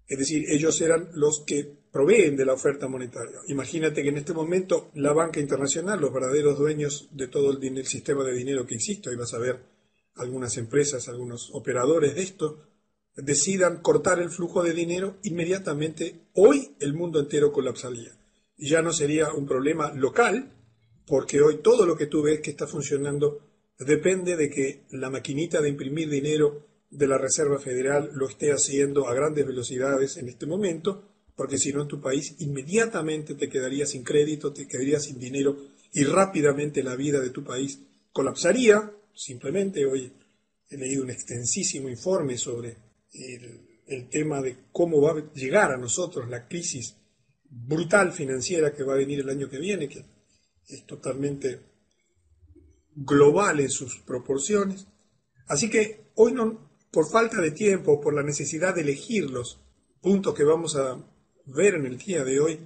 es 0.08 0.20
decir, 0.20 0.46
ellos 0.50 0.82
eran 0.82 1.10
los 1.14 1.44
que 1.46 1.85
proveen 1.96 2.36
de 2.36 2.44
la 2.44 2.52
oferta 2.52 2.90
monetaria. 2.90 3.40
Imagínate 3.48 4.04
que 4.04 4.10
en 4.10 4.18
este 4.18 4.34
momento 4.34 4.92
la 4.96 5.14
banca 5.14 5.40
internacional, 5.40 6.02
los 6.02 6.12
verdaderos 6.12 6.60
dueños 6.60 7.08
de 7.14 7.30
todo 7.30 7.52
el, 7.52 7.86
sistema 7.86 8.26
de 8.26 8.34
dinero 8.34 8.66
que 8.66 8.76
existe, 8.76 9.10
ahí 9.10 9.16
vas 9.16 9.34
a 9.34 9.40
ver 9.40 9.62
algunas 10.16 10.58
empresas, 10.58 11.08
algunos 11.08 11.52
operadores 11.54 12.14
de 12.16 12.22
esto, 12.22 12.60
decidan 13.16 13.82
cortar 13.82 14.20
el 14.20 14.30
flujo 14.30 14.62
de 14.62 14.74
dinero, 14.74 15.16
inmediatamente 15.24 16.28
hoy 16.34 16.76
el 16.82 16.94
mundo 16.94 17.22
entero 17.22 17.54
colapsaría. 17.54 18.12
Y 18.58 18.68
ya 18.68 18.82
no 18.82 18.92
sería 18.92 19.32
un 19.32 19.46
problema 19.46 19.94
local, 19.94 20.52
porque 21.08 21.40
hoy 21.40 21.60
todo 21.60 21.86
lo 21.86 21.96
que 21.96 22.08
tú 22.08 22.24
ves 22.24 22.42
que 22.42 22.52
está 22.52 22.68
funcionando 22.68 23.40
depende 23.80 24.36
de 24.36 24.50
que 24.50 24.82
la 24.92 25.10
maquinita 25.10 25.62
de 25.62 25.70
imprimir 25.70 26.10
dinero 26.10 26.68
de 26.90 27.08
la 27.08 27.18
Reserva 27.18 27.58
Federal 27.58 28.12
lo 28.16 28.28
esté 28.28 28.52
haciendo 28.52 29.08
a 29.08 29.14
grandes 29.14 29.48
velocidades 29.48 30.18
en 30.18 30.28
este 30.28 30.46
momento, 30.46 31.15
porque 31.36 31.58
si 31.58 31.74
no 31.74 31.82
en 31.82 31.88
tu 31.88 32.00
país 32.00 32.36
inmediatamente 32.40 33.36
te 33.36 33.50
quedarías 33.50 33.90
sin 33.90 34.04
crédito, 34.04 34.54
te 34.54 34.68
quedarías 34.68 35.04
sin 35.04 35.20
dinero 35.20 35.58
y 35.92 36.04
rápidamente 36.04 36.84
la 36.84 36.96
vida 36.96 37.20
de 37.20 37.30
tu 37.30 37.44
país 37.44 37.80
colapsaría. 38.12 38.92
Simplemente 39.14 39.86
hoy 39.86 40.12
he 40.70 40.78
leído 40.78 41.04
un 41.04 41.10
extensísimo 41.10 41.90
informe 41.90 42.38
sobre 42.38 42.78
el, 43.14 44.10
tema 44.10 44.42
de 44.42 44.58
cómo 44.72 45.02
va 45.02 45.12
a 45.12 45.34
llegar 45.34 45.72
a 45.72 45.78
nosotros 45.78 46.28
la 46.30 46.48
crisis 46.48 46.96
brutal 47.44 48.12
financiera 48.12 48.74
que 48.74 48.84
va 48.84 48.94
a 48.94 48.98
venir 48.98 49.20
el 49.20 49.30
año 49.30 49.50
que 49.50 49.60
viene, 49.60 49.88
que 49.88 50.04
es 50.68 50.86
totalmente 50.86 51.60
global 52.96 53.60
en 53.60 53.70
sus 53.70 53.98
proporciones. 54.00 54.88
Así 55.48 55.70
que 55.70 56.12
hoy 56.16 56.34
no, 56.34 56.70
por 56.92 57.10
falta 57.10 57.40
de 57.40 57.52
tiempo, 57.52 58.02
por 58.02 58.14
la 58.14 58.24
necesidad 58.24 58.74
de 58.74 58.82
elegir 58.82 59.30
los 59.30 59.60
puntos 60.02 60.34
que 60.34 60.44
vamos 60.44 60.76
a 60.76 60.98
ver 61.46 61.76
en 61.76 61.86
el 61.86 61.98
día 61.98 62.24
de 62.24 62.40
hoy, 62.40 62.60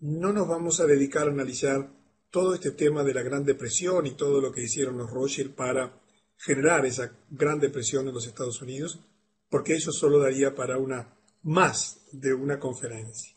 no 0.00 0.32
nos 0.32 0.46
vamos 0.48 0.80
a 0.80 0.86
dedicar 0.86 1.28
a 1.28 1.32
analizar 1.32 1.88
todo 2.30 2.54
este 2.54 2.72
tema 2.72 3.04
de 3.04 3.14
la 3.14 3.22
Gran 3.22 3.44
Depresión 3.44 4.06
y 4.06 4.12
todo 4.12 4.40
lo 4.40 4.52
que 4.52 4.62
hicieron 4.62 4.98
los 4.98 5.10
Rothschild 5.10 5.54
para 5.54 6.00
generar 6.36 6.84
esa 6.84 7.12
Gran 7.30 7.60
Depresión 7.60 8.08
en 8.08 8.14
los 8.14 8.26
Estados 8.26 8.60
Unidos, 8.60 9.00
porque 9.48 9.74
eso 9.74 9.92
solo 9.92 10.18
daría 10.18 10.54
para 10.54 10.78
una 10.78 11.16
más 11.42 12.00
de 12.12 12.34
una 12.34 12.58
conferencia. 12.58 13.32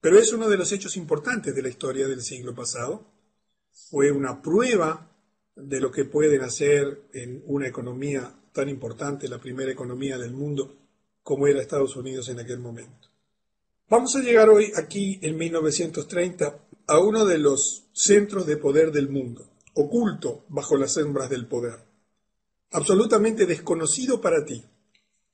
Pero 0.00 0.18
es 0.18 0.32
uno 0.32 0.48
de 0.48 0.56
los 0.56 0.72
hechos 0.72 0.96
importantes 0.96 1.54
de 1.54 1.62
la 1.62 1.68
historia 1.68 2.08
del 2.08 2.22
siglo 2.22 2.54
pasado. 2.54 3.06
Fue 3.90 4.10
una 4.10 4.42
prueba 4.42 5.10
de 5.54 5.80
lo 5.80 5.90
que 5.90 6.04
pueden 6.04 6.42
hacer 6.42 7.02
en 7.12 7.42
una 7.46 7.68
economía 7.68 8.34
tan 8.52 8.68
importante, 8.68 9.28
la 9.28 9.38
primera 9.38 9.70
economía 9.70 10.18
del 10.18 10.32
mundo, 10.32 10.76
como 11.22 11.46
era 11.46 11.60
Estados 11.60 11.96
Unidos 11.96 12.28
en 12.28 12.40
aquel 12.40 12.58
momento. 12.58 13.11
Vamos 13.92 14.16
a 14.16 14.20
llegar 14.20 14.48
hoy 14.48 14.72
aquí 14.74 15.18
en 15.20 15.36
1930 15.36 16.58
a 16.86 16.98
uno 16.98 17.26
de 17.26 17.36
los 17.36 17.90
centros 17.92 18.46
de 18.46 18.56
poder 18.56 18.90
del 18.90 19.10
mundo, 19.10 19.46
oculto 19.74 20.46
bajo 20.48 20.78
las 20.78 20.94
sombras 20.94 21.28
del 21.28 21.46
poder, 21.46 21.78
absolutamente 22.70 23.44
desconocido 23.44 24.18
para 24.18 24.46
ti, 24.46 24.64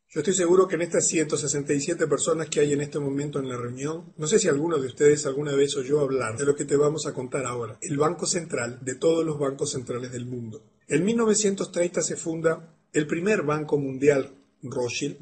yo 0.08 0.22
estoy 0.22 0.34
seguro 0.34 0.66
que 0.66 0.74
en 0.74 0.82
estas 0.82 1.06
167 1.06 2.08
personas 2.08 2.48
que 2.48 2.58
hay 2.58 2.72
en 2.72 2.80
este 2.80 2.98
momento 2.98 3.38
en 3.38 3.48
la 3.48 3.56
reunión, 3.56 4.12
no 4.16 4.26
sé 4.26 4.40
si 4.40 4.48
alguno 4.48 4.78
de 4.78 4.88
ustedes 4.88 5.24
alguna 5.26 5.54
vez 5.54 5.76
oyó 5.76 6.00
hablar 6.00 6.36
de 6.36 6.44
lo 6.44 6.56
que 6.56 6.64
te 6.64 6.76
vamos 6.76 7.06
a 7.06 7.14
contar 7.14 7.46
ahora, 7.46 7.78
el 7.80 7.96
Banco 7.96 8.26
Central 8.26 8.80
de 8.80 8.96
todos 8.96 9.24
los 9.24 9.38
bancos 9.38 9.70
centrales 9.70 10.10
del 10.10 10.26
mundo. 10.26 10.64
En 10.88 11.04
1930 11.04 12.02
se 12.02 12.16
funda 12.16 12.74
el 12.92 13.06
primer 13.06 13.42
banco 13.42 13.78
mundial 13.78 14.34
Rothschild, 14.64 15.16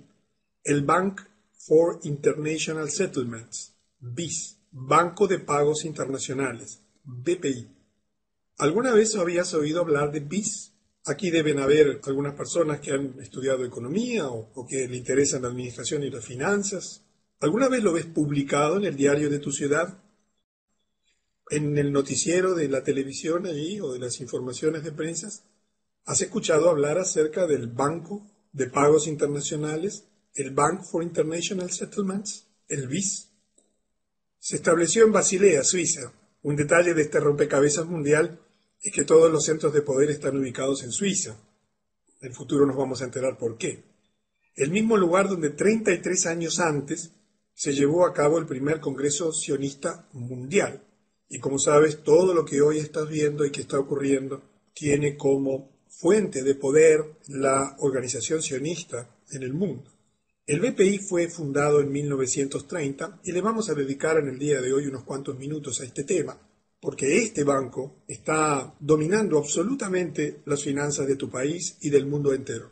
el 0.65 0.85
Bank 0.87 1.21
for 1.67 1.99
International 2.05 2.89
Settlements, 2.89 3.75
BIS, 3.99 4.59
Banco 4.71 5.27
de 5.27 5.41
Pagos 5.41 5.85
Internacionales, 5.85 6.81
BPI. 7.03 7.69
¿Alguna 8.59 8.93
vez 8.93 9.17
habías 9.17 9.53
oído 9.55 9.81
hablar 9.81 10.13
de 10.13 10.21
BIS? 10.21 10.73
Aquí 11.07 11.31
deben 11.31 11.59
haber 11.59 12.01
algunas 12.05 12.35
personas 12.35 12.81
que 12.81 12.93
han 12.93 13.19
estudiado 13.21 13.65
economía 13.65 14.29
o, 14.29 14.67
que 14.67 14.87
le 14.89 14.97
interesan 14.97 15.43
la 15.43 15.49
administración 15.49 16.05
y 16.05 16.11
las 16.11 16.25
finanzas. 16.25 17.03
¿Alguna 17.41 17.69
vez 17.69 17.83
lo 17.83 17.93
ves 17.93 18.07
publicado 18.07 18.77
en 18.77 18.85
el 18.85 18.97
diario 18.97 19.29
de 19.29 19.39
tu 19.39 19.51
ciudad? 19.51 20.03
¿En 21.51 21.79
el 21.79 21.93
noticiero 21.93 22.55
de 22.55 22.69
la 22.69 22.83
televisión 22.83 23.47
allí 23.47 23.81
o 23.81 23.93
de 23.93 23.99
las 23.99 24.21
informaciones 24.21 24.85
de 24.85 24.93
prensa? 24.93 25.29
¿Has 26.05 26.21
escuchado 26.21 26.71
hablar 26.71 26.99
acerca 26.99 27.47
del 27.47 27.67
Banco 27.69 28.27
de 28.53 28.69
Pagos 28.69 29.07
Internacionales, 29.07 30.05
el 30.37 30.51
Bank 30.51 30.85
for 30.85 31.03
International 31.03 31.71
Settlements, 31.71 32.47
el 32.69 32.87
BIS? 32.89 33.29
Se 34.39 34.57
estableció 34.57 35.05
en 35.05 35.13
Basilea, 35.13 35.65
Suiza. 35.65 36.13
Un 36.43 36.57
detalle 36.57 36.95
de 36.95 37.03
este 37.03 37.19
rompecabezas 37.19 37.87
mundial 37.87 38.39
es 38.81 38.93
que 38.93 39.05
todos 39.05 39.33
los 39.33 39.45
centros 39.45 39.73
de 39.73 39.83
poder 39.83 40.11
están 40.11 40.37
ubicados 40.37 40.85
en 40.85 40.93
Suiza. 40.93 41.37
En 42.21 42.29
el 42.29 42.35
futuro 42.35 42.67
nos 42.67 42.77
vamos 42.77 43.03
a 43.03 43.07
enterar 43.07 43.37
por 43.39 43.57
qué. 43.57 43.83
El 44.55 44.71
mismo 44.71 44.97
lugar 44.97 45.29
donde 45.29 45.51
33 45.51 46.27
años 46.27 46.61
antes 46.61 47.13
se 47.55 47.73
llevó 47.73 48.07
a 48.07 48.13
cabo 48.13 48.39
el 48.39 48.47
primer 48.47 48.81
Congreso 48.81 49.33
Sionista 49.33 50.09
Mundial. 50.13 50.83
Y 51.29 51.41
como 51.41 51.59
sabes, 51.59 52.03
todo 52.03 52.35
lo 52.35 52.45
que 52.45 52.61
hoy 52.61 52.79
estás 52.79 53.09
viendo 53.09 53.45
y 53.45 53.51
que 53.51 53.63
está 53.63 53.79
ocurriendo 53.79 54.43
tiene 54.75 55.17
como 55.17 55.71
fuente 55.89 56.43
de 56.43 56.55
poder 56.55 57.17
la 57.29 57.77
organización 57.81 58.43
sionista 58.43 59.09
en 59.31 59.43
el 59.43 59.55
mundo. 59.55 59.96
El 60.47 60.61
BPI 60.61 60.99
fue 60.99 61.29
fundado 61.29 61.81
en 61.81 61.91
1930 61.91 63.21
y 63.25 63.33
le 63.33 63.41
vamos 63.41 63.69
a 63.69 63.75
dedicar 63.75 64.19
en 64.19 64.29
el 64.29 64.39
día 64.39 64.61
de 64.61 64.73
hoy 64.73 64.87
unos 64.87 65.03
cuantos 65.03 65.37
minutos 65.37 65.81
a 65.81 65.85
este 65.85 66.05
tema 66.05 66.39
porque 66.81 67.19
este 67.19 67.43
banco 67.43 67.97
está 68.07 68.75
dominando 68.79 69.39
absolutamente 69.39 70.43
las 70.45 70.63
finanzas 70.63 71.07
de 71.07 71.17
tu 71.17 71.29
país 71.29 71.79
y 71.81 71.91
del 71.91 72.07
mundo 72.07 72.33
entero. 72.33 72.71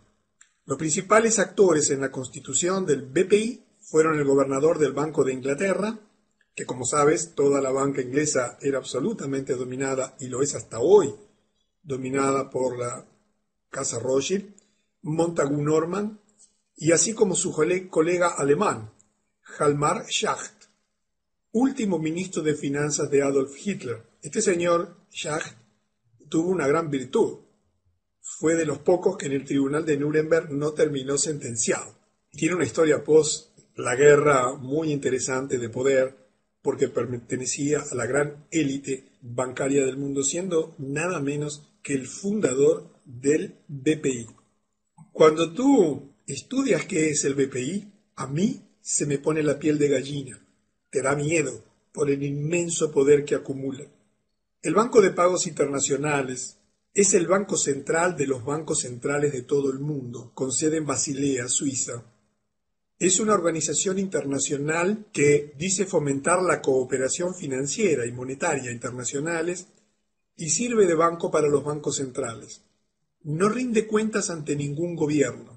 Los 0.66 0.78
principales 0.78 1.38
actores 1.38 1.90
en 1.90 2.00
la 2.00 2.10
constitución 2.10 2.86
del 2.86 3.02
BPI 3.02 3.64
fueron 3.80 4.18
el 4.18 4.24
gobernador 4.24 4.78
del 4.78 4.92
Banco 4.92 5.24
de 5.24 5.32
Inglaterra, 5.32 5.98
que 6.54 6.64
como 6.64 6.84
sabes, 6.84 7.34
toda 7.34 7.60
la 7.60 7.70
banca 7.72 8.02
inglesa 8.02 8.56
era 8.60 8.78
absolutamente 8.78 9.56
dominada 9.56 10.16
y 10.20 10.28
lo 10.28 10.42
es 10.42 10.54
hasta 10.54 10.78
hoy, 10.78 11.12
dominada 11.82 12.50
por 12.50 12.78
la 12.78 13.04
Casa 13.68 13.98
Rothschild, 13.98 14.54
Montagu 15.02 15.60
Norman, 15.60 16.20
y 16.76 16.92
así 16.92 17.14
como 17.14 17.34
su 17.34 17.52
colega 17.90 18.28
alemán, 18.28 18.90
Hjalmar 19.42 20.06
Schacht, 20.06 20.64
último 21.52 21.98
ministro 21.98 22.42
de 22.42 22.54
Finanzas 22.54 23.10
de 23.10 23.22
Adolf 23.22 23.54
Hitler. 23.64 24.02
Este 24.22 24.42
señor, 24.42 24.96
Schacht, 25.10 25.56
tuvo 26.28 26.50
una 26.50 26.66
gran 26.66 26.90
virtud. 26.90 27.38
Fue 28.20 28.54
de 28.54 28.64
los 28.64 28.78
pocos 28.78 29.16
que 29.16 29.26
en 29.26 29.32
el 29.32 29.44
tribunal 29.44 29.84
de 29.84 29.96
Nuremberg 29.96 30.50
no 30.50 30.72
terminó 30.72 31.18
sentenciado. 31.18 31.94
Tiene 32.30 32.56
una 32.56 32.64
historia 32.64 33.04
post 33.04 33.56
la 33.76 33.94
guerra 33.94 34.54
muy 34.54 34.92
interesante 34.92 35.58
de 35.58 35.68
poder 35.68 36.16
porque 36.62 36.88
pertenecía 36.88 37.82
a 37.88 37.94
la 37.94 38.06
gran 38.06 38.46
élite 38.50 39.04
bancaria 39.20 39.84
del 39.84 39.98
mundo, 39.98 40.22
siendo 40.22 40.74
nada 40.78 41.20
menos 41.20 41.68
que 41.82 41.92
el 41.92 42.06
fundador 42.06 42.88
del 43.04 43.58
BPI. 43.68 44.28
Cuando 45.12 45.52
tú 45.52 46.13
estudias 46.26 46.86
qué 46.86 47.10
es 47.10 47.24
el 47.24 47.34
BPI, 47.34 47.92
a 48.16 48.26
mí 48.26 48.62
se 48.80 49.06
me 49.06 49.18
pone 49.18 49.42
la 49.42 49.58
piel 49.58 49.78
de 49.78 49.88
gallina 49.88 50.44
te 50.94 51.02
da 51.02 51.16
miedo 51.16 51.60
por 51.92 52.08
el 52.08 52.22
inmenso 52.22 52.92
poder 52.92 53.24
que 53.24 53.34
acumula. 53.34 53.84
El 54.62 54.74
Banco 54.74 55.02
de 55.02 55.10
Pagos 55.10 55.48
Internacionales 55.48 56.58
Es 56.94 57.14
el 57.14 57.26
banco 57.26 57.56
central 57.56 58.16
de 58.16 58.28
los 58.28 58.44
bancos 58.44 58.82
centrales 58.82 59.32
de 59.32 59.42
todo 59.42 59.72
el 59.72 59.80
mundo, 59.80 60.30
con 60.32 60.52
sede 60.52 60.76
en 60.76 60.86
Basilea, 60.86 61.48
Suiza. 61.48 62.04
Es 62.96 63.18
una 63.18 63.34
organización 63.34 63.98
internacional 63.98 65.06
que 65.12 65.52
dice 65.58 65.84
fomentar 65.84 66.40
la 66.40 66.62
cooperación 66.62 67.34
financiera 67.34 68.06
y 68.06 68.12
monetaria 68.12 68.70
internacionales 68.70 69.66
y 70.36 70.50
sirve 70.50 70.86
de 70.86 70.94
banco 70.94 71.32
para 71.32 71.48
los 71.48 71.64
bancos 71.64 71.96
centrales. 71.96 72.62
No 73.24 73.48
rinde 73.48 73.88
cuentas 73.88 74.30
ante 74.30 74.54
ningún 74.54 74.94
gobierno. 74.94 75.53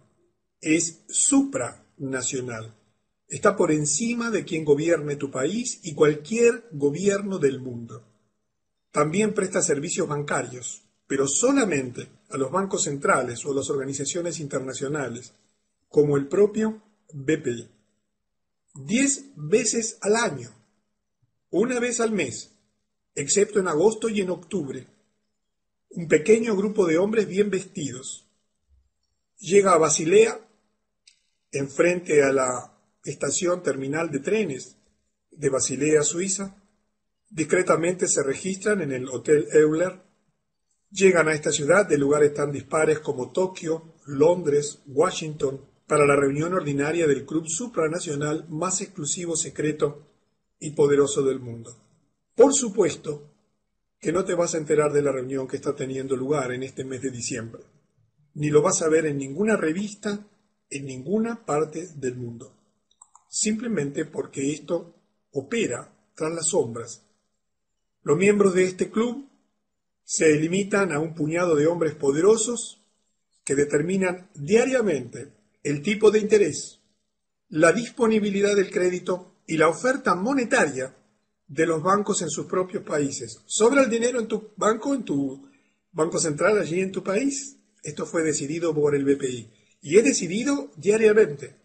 Es 0.61 1.03
supranacional. 1.07 2.73
Está 3.27 3.55
por 3.55 3.71
encima 3.71 4.31
de 4.31 4.45
quien 4.45 4.63
gobierne 4.63 5.15
tu 5.15 5.29
país 5.29 5.79
y 5.83 5.93
cualquier 5.93 6.67
gobierno 6.71 7.39
del 7.39 7.59
mundo. 7.59 8.03
También 8.91 9.33
presta 9.33 9.61
servicios 9.61 10.07
bancarios, 10.07 10.83
pero 11.05 11.27
solamente 11.27 12.07
a 12.29 12.37
los 12.37 12.51
bancos 12.51 12.83
centrales 12.83 13.45
o 13.45 13.51
a 13.51 13.55
las 13.55 13.69
organizaciones 13.69 14.39
internacionales, 14.39 15.33
como 15.89 16.17
el 16.17 16.27
propio 16.27 16.81
BPI. 17.13 17.69
Diez 18.75 19.25
veces 19.35 19.97
al 20.01 20.15
año, 20.15 20.51
una 21.49 21.79
vez 21.79 21.99
al 21.99 22.11
mes, 22.11 22.51
excepto 23.15 23.59
en 23.59 23.67
agosto 23.67 24.09
y 24.09 24.21
en 24.21 24.29
octubre, 24.29 24.87
un 25.89 26.07
pequeño 26.07 26.55
grupo 26.55 26.85
de 26.85 26.97
hombres 26.97 27.27
bien 27.27 27.49
vestidos 27.49 28.27
llega 29.39 29.73
a 29.73 29.77
Basilea, 29.77 30.39
enfrente 31.57 32.23
a 32.23 32.31
la 32.31 32.73
estación 33.03 33.63
terminal 33.63 34.11
de 34.11 34.19
trenes 34.19 34.77
de 35.31 35.49
Basilea, 35.49 36.03
Suiza, 36.03 36.55
discretamente 37.29 38.07
se 38.07 38.23
registran 38.23 38.81
en 38.81 38.91
el 38.91 39.07
Hotel 39.07 39.47
Euler 39.51 40.07
Llegan 40.89 41.27
a 41.27 41.33
esta 41.33 41.51
ciudad 41.51 41.85
de 41.85 41.97
lugares 41.97 42.33
tan 42.33 42.51
dispares 42.51 42.99
como 42.99 43.31
Tokio, 43.31 43.95
Londres, 44.05 44.79
Washington, 44.87 45.61
para 45.85 46.05
la 46.05 46.15
reunión 46.15 46.53
ordinaria 46.53 47.07
del 47.07 47.25
club 47.25 47.47
supranacional 47.47 48.47
más 48.49 48.79
exclusivo, 48.81 49.35
secreto 49.35 50.07
y 50.59 50.71
poderoso 50.71 51.23
del 51.23 51.39
mundo. 51.39 51.75
Por 52.35 52.53
supuesto 52.53 53.33
que 53.99 54.13
no 54.13 54.23
te 54.23 54.33
vas 54.33 54.55
a 54.55 54.59
enterar 54.59 54.93
de 54.93 55.01
la 55.01 55.11
reunión 55.11 55.47
que 55.47 55.57
está 55.57 55.75
teniendo 55.75 56.15
lugar 56.15 56.53
en 56.53 56.63
este 56.63 56.85
mes 56.85 57.01
de 57.01 57.11
diciembre, 57.11 57.63
ni 58.35 58.49
lo 58.49 58.61
vas 58.61 58.81
a 58.81 58.87
ver 58.87 59.07
en 59.07 59.17
ninguna 59.17 59.57
revista 59.57 60.25
en 60.69 60.85
ninguna 60.85 61.45
parte 61.45 61.87
del 61.95 62.15
mundo, 62.15 62.53
simplemente 63.29 64.05
porque 64.05 64.51
esto 64.51 64.95
opera 65.31 65.93
tras 66.15 66.33
las 66.33 66.47
sombras. 66.47 67.03
Los 68.03 68.17
miembros 68.17 68.53
de 68.53 68.65
este 68.65 68.89
club 68.89 69.27
se 70.03 70.35
limitan 70.35 70.91
a 70.91 70.99
un 70.99 71.13
puñado 71.13 71.55
de 71.55 71.67
hombres 71.67 71.95
poderosos 71.95 72.81
que 73.43 73.55
determinan 73.55 74.29
diariamente 74.33 75.33
el 75.63 75.81
tipo 75.81 76.11
de 76.11 76.19
interés, 76.19 76.79
la 77.49 77.71
disponibilidad 77.71 78.55
del 78.55 78.71
crédito 78.71 79.35
y 79.45 79.57
la 79.57 79.69
oferta 79.69 80.15
monetaria 80.15 80.95
de 81.47 81.65
los 81.65 81.81
bancos 81.81 82.21
en 82.21 82.29
sus 82.29 82.45
propios 82.45 82.83
países. 82.83 83.39
¿Sobra 83.45 83.83
el 83.83 83.89
dinero 83.89 84.19
en 84.19 84.27
tu 84.27 84.49
banco, 84.57 84.93
en 84.93 85.03
tu 85.03 85.47
banco 85.91 86.19
central 86.19 86.59
allí 86.59 86.81
en 86.81 86.91
tu 86.91 87.03
país? 87.03 87.57
Esto 87.83 88.05
fue 88.05 88.23
decidido 88.23 88.73
por 88.73 88.95
el 88.95 89.05
BPI. 89.05 89.49
Y 89.87 89.97
es 89.97 90.03
decidido 90.03 90.71
diariamente. 90.75 91.55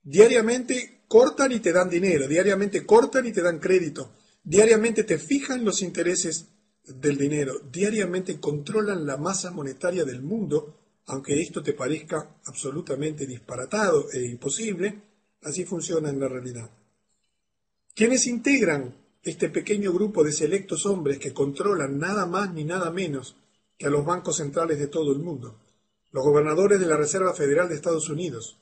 Diariamente 0.00 1.00
cortan 1.08 1.50
y 1.50 1.58
te 1.58 1.72
dan 1.72 1.90
dinero, 1.90 2.28
diariamente 2.28 2.86
cortan 2.86 3.26
y 3.26 3.32
te 3.32 3.42
dan 3.42 3.58
crédito, 3.58 4.12
diariamente 4.44 5.02
te 5.02 5.18
fijan 5.18 5.64
los 5.64 5.82
intereses 5.82 6.46
del 6.86 7.16
dinero 7.16 7.58
diariamente 7.72 8.38
controlan 8.38 9.04
la 9.04 9.16
masa 9.16 9.50
monetaria 9.50 10.04
del 10.04 10.22
mundo, 10.22 11.02
aunque 11.06 11.40
esto 11.40 11.64
te 11.64 11.72
parezca 11.72 12.36
absolutamente 12.44 13.26
disparatado 13.26 14.06
e 14.12 14.22
imposible, 14.22 15.02
así 15.42 15.64
funciona 15.64 16.10
en 16.10 16.20
la 16.20 16.28
realidad. 16.28 16.70
¿Quiénes 17.92 18.28
integran 18.28 18.94
este 19.20 19.48
pequeño 19.48 19.92
grupo 19.92 20.22
de 20.22 20.30
selectos 20.30 20.86
hombres 20.86 21.18
que 21.18 21.32
controlan 21.32 21.98
nada 21.98 22.24
más 22.24 22.54
ni 22.54 22.62
nada 22.62 22.92
menos 22.92 23.34
que 23.76 23.86
a 23.86 23.90
los 23.90 24.04
bancos 24.04 24.36
centrales 24.36 24.78
de 24.78 24.86
todo 24.86 25.12
el 25.12 25.18
mundo? 25.18 25.63
Los 26.14 26.22
gobernadores 26.22 26.78
de 26.78 26.86
la 26.86 26.96
Reserva 26.96 27.34
Federal 27.34 27.68
de 27.68 27.74
Estados 27.74 28.08
Unidos, 28.08 28.56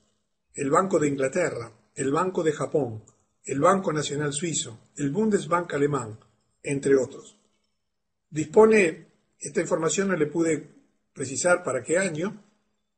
el 0.54 0.70
Banco 0.70 0.98
de 0.98 1.08
Inglaterra, 1.08 1.70
el 1.94 2.10
Banco 2.10 2.42
de 2.42 2.52
Japón, 2.52 3.04
el 3.44 3.60
Banco 3.60 3.92
Nacional 3.92 4.32
Suizo, 4.32 4.78
el 4.96 5.10
Bundesbank 5.10 5.74
alemán, 5.74 6.18
entre 6.62 6.96
otros. 6.96 7.36
Dispone, 8.30 9.06
esta 9.38 9.60
información 9.60 10.08
no 10.08 10.16
le 10.16 10.28
pude 10.28 10.66
precisar 11.12 11.62
para 11.62 11.82
qué 11.82 11.98
año, 11.98 12.42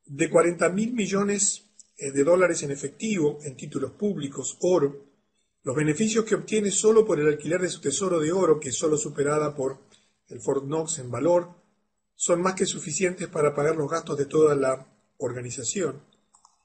de 0.05 0.29
40 0.29 0.69
mil 0.69 0.93
millones 0.93 1.65
eh, 1.97 2.11
de 2.13 2.23
dólares 2.23 2.63
en 2.63 2.71
efectivo, 2.71 3.39
en 3.43 3.57
títulos 3.57 3.91
públicos, 3.91 4.57
oro, 4.61 5.03
los 5.63 5.75
beneficios 5.75 6.23
que 6.23 6.35
obtiene 6.35 6.71
solo 6.71 7.05
por 7.05 7.19
el 7.19 7.27
alquiler 7.27 7.59
de 7.59 7.67
su 7.67 7.81
tesoro 7.81 8.21
de 8.21 8.31
oro, 8.31 8.57
que 8.57 8.69
es 8.69 8.77
solo 8.77 8.95
superada 8.95 9.53
por 9.53 9.79
el 10.29 10.39
Fort 10.39 10.63
Knox 10.63 10.99
en 10.99 11.11
valor, 11.11 11.64
son 12.15 12.41
más 12.41 12.55
que 12.55 12.65
suficientes 12.65 13.27
para 13.27 13.53
pagar 13.53 13.75
los 13.75 13.89
gastos 13.89 14.17
de 14.17 14.25
toda 14.25 14.55
la 14.55 14.87
organización. 15.17 16.01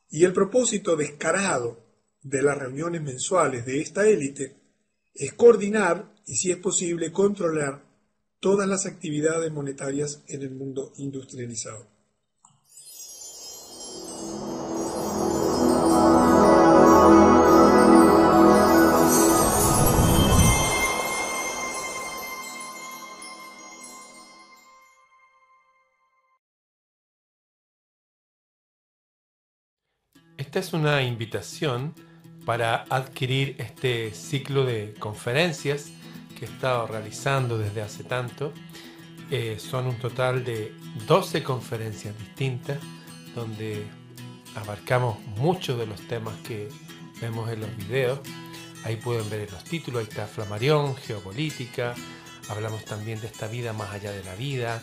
Y 0.08 0.24
el 0.24 0.32
propósito 0.32 0.96
descarado 0.96 1.78
de 2.22 2.42
las 2.42 2.58
reuniones 2.58 3.02
mensuales 3.02 3.64
de 3.64 3.80
esta 3.80 4.06
élite 4.06 4.56
es 5.14 5.32
coordinar 5.34 6.14
y, 6.26 6.36
si 6.36 6.50
es 6.50 6.56
posible, 6.56 7.12
controlar 7.12 7.82
todas 8.40 8.68
las 8.68 8.86
actividades 8.86 9.52
monetarias 9.52 10.22
en 10.28 10.42
el 10.42 10.50
mundo 10.50 10.92
industrializado. 10.96 11.99
Esta 30.50 30.58
es 30.58 30.72
una 30.72 31.00
invitación 31.04 31.94
para 32.44 32.84
adquirir 32.90 33.54
este 33.58 34.12
ciclo 34.12 34.66
de 34.66 34.94
conferencias 34.98 35.90
que 36.36 36.44
he 36.44 36.48
estado 36.48 36.88
realizando 36.88 37.56
desde 37.56 37.82
hace 37.82 38.02
tanto. 38.02 38.52
Eh, 39.30 39.58
son 39.60 39.86
un 39.86 39.96
total 40.00 40.44
de 40.44 40.74
12 41.06 41.44
conferencias 41.44 42.18
distintas 42.18 42.80
donde 43.32 43.86
abarcamos 44.56 45.20
muchos 45.36 45.78
de 45.78 45.86
los 45.86 46.00
temas 46.08 46.34
que 46.40 46.68
vemos 47.20 47.48
en 47.48 47.60
los 47.60 47.76
videos. 47.76 48.18
Ahí 48.82 48.96
pueden 48.96 49.30
ver 49.30 49.52
los 49.52 49.62
títulos, 49.62 50.00
ahí 50.00 50.08
está 50.08 50.26
Flamarión, 50.26 50.96
Geopolítica, 50.96 51.94
hablamos 52.48 52.84
también 52.84 53.20
de 53.20 53.28
esta 53.28 53.46
vida 53.46 53.72
más 53.72 53.92
allá 53.92 54.10
de 54.10 54.24
la 54.24 54.34
vida, 54.34 54.82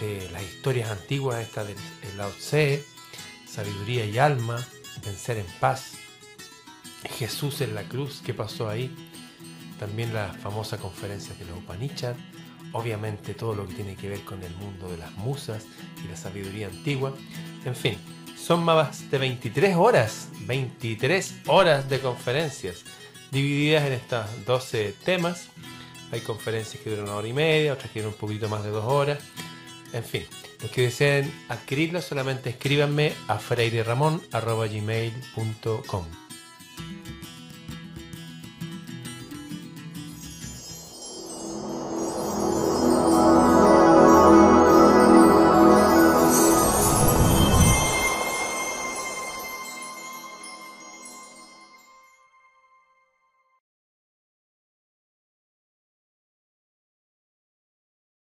de 0.00 0.26
las 0.30 0.42
historias 0.42 0.90
antiguas, 0.90 1.42
esta 1.42 1.64
del 1.64 1.76
Lao 2.16 2.30
Tse, 2.30 2.82
Sabiduría 3.50 4.04
y 4.04 4.18
Alma, 4.18 4.64
Vencer 5.04 5.38
en 5.38 5.46
Paz, 5.58 5.92
Jesús 7.18 7.60
en 7.60 7.74
la 7.74 7.82
cruz, 7.84 8.22
¿qué 8.24 8.34
pasó 8.34 8.68
ahí? 8.68 8.94
también 9.80 10.12
la 10.12 10.34
famosa 10.34 10.76
conferencia 10.76 11.34
de 11.36 11.46
los 11.46 11.56
Upanishad, 11.56 12.14
obviamente 12.72 13.32
todo 13.32 13.54
lo 13.54 13.66
que 13.66 13.72
tiene 13.72 13.96
que 13.96 14.10
ver 14.10 14.20
con 14.26 14.42
el 14.42 14.54
mundo 14.56 14.90
de 14.90 14.98
las 14.98 15.10
musas 15.12 15.64
y 16.04 16.06
la 16.06 16.16
sabiduría 16.16 16.66
antigua, 16.66 17.14
en 17.64 17.74
fin, 17.74 17.96
son 18.36 18.62
más 18.62 19.10
de 19.10 19.16
23 19.16 19.76
horas, 19.76 20.28
23 20.42 21.34
horas 21.46 21.88
de 21.88 21.98
conferencias, 21.98 22.84
divididas 23.30 23.86
en 23.86 23.94
estas 23.94 24.44
12 24.44 24.94
temas. 25.02 25.48
Hay 26.12 26.20
conferencias 26.20 26.82
que 26.82 26.90
duran 26.90 27.06
una 27.06 27.14
hora 27.14 27.28
y 27.28 27.32
media, 27.32 27.72
otras 27.72 27.90
que 27.90 28.00
duran 28.00 28.12
un 28.12 28.20
poquito 28.20 28.50
más 28.50 28.62
de 28.62 28.70
dos 28.70 28.84
horas. 28.84 29.18
En 29.94 30.04
fin, 30.04 30.24
los 30.62 30.70
que 30.70 30.82
deseen 30.82 31.32
adquirirlo 31.48 32.02
solamente 32.02 32.50
escríbanme 32.50 33.14
a 33.28 33.38
freireramon.gmail.com 33.38 36.29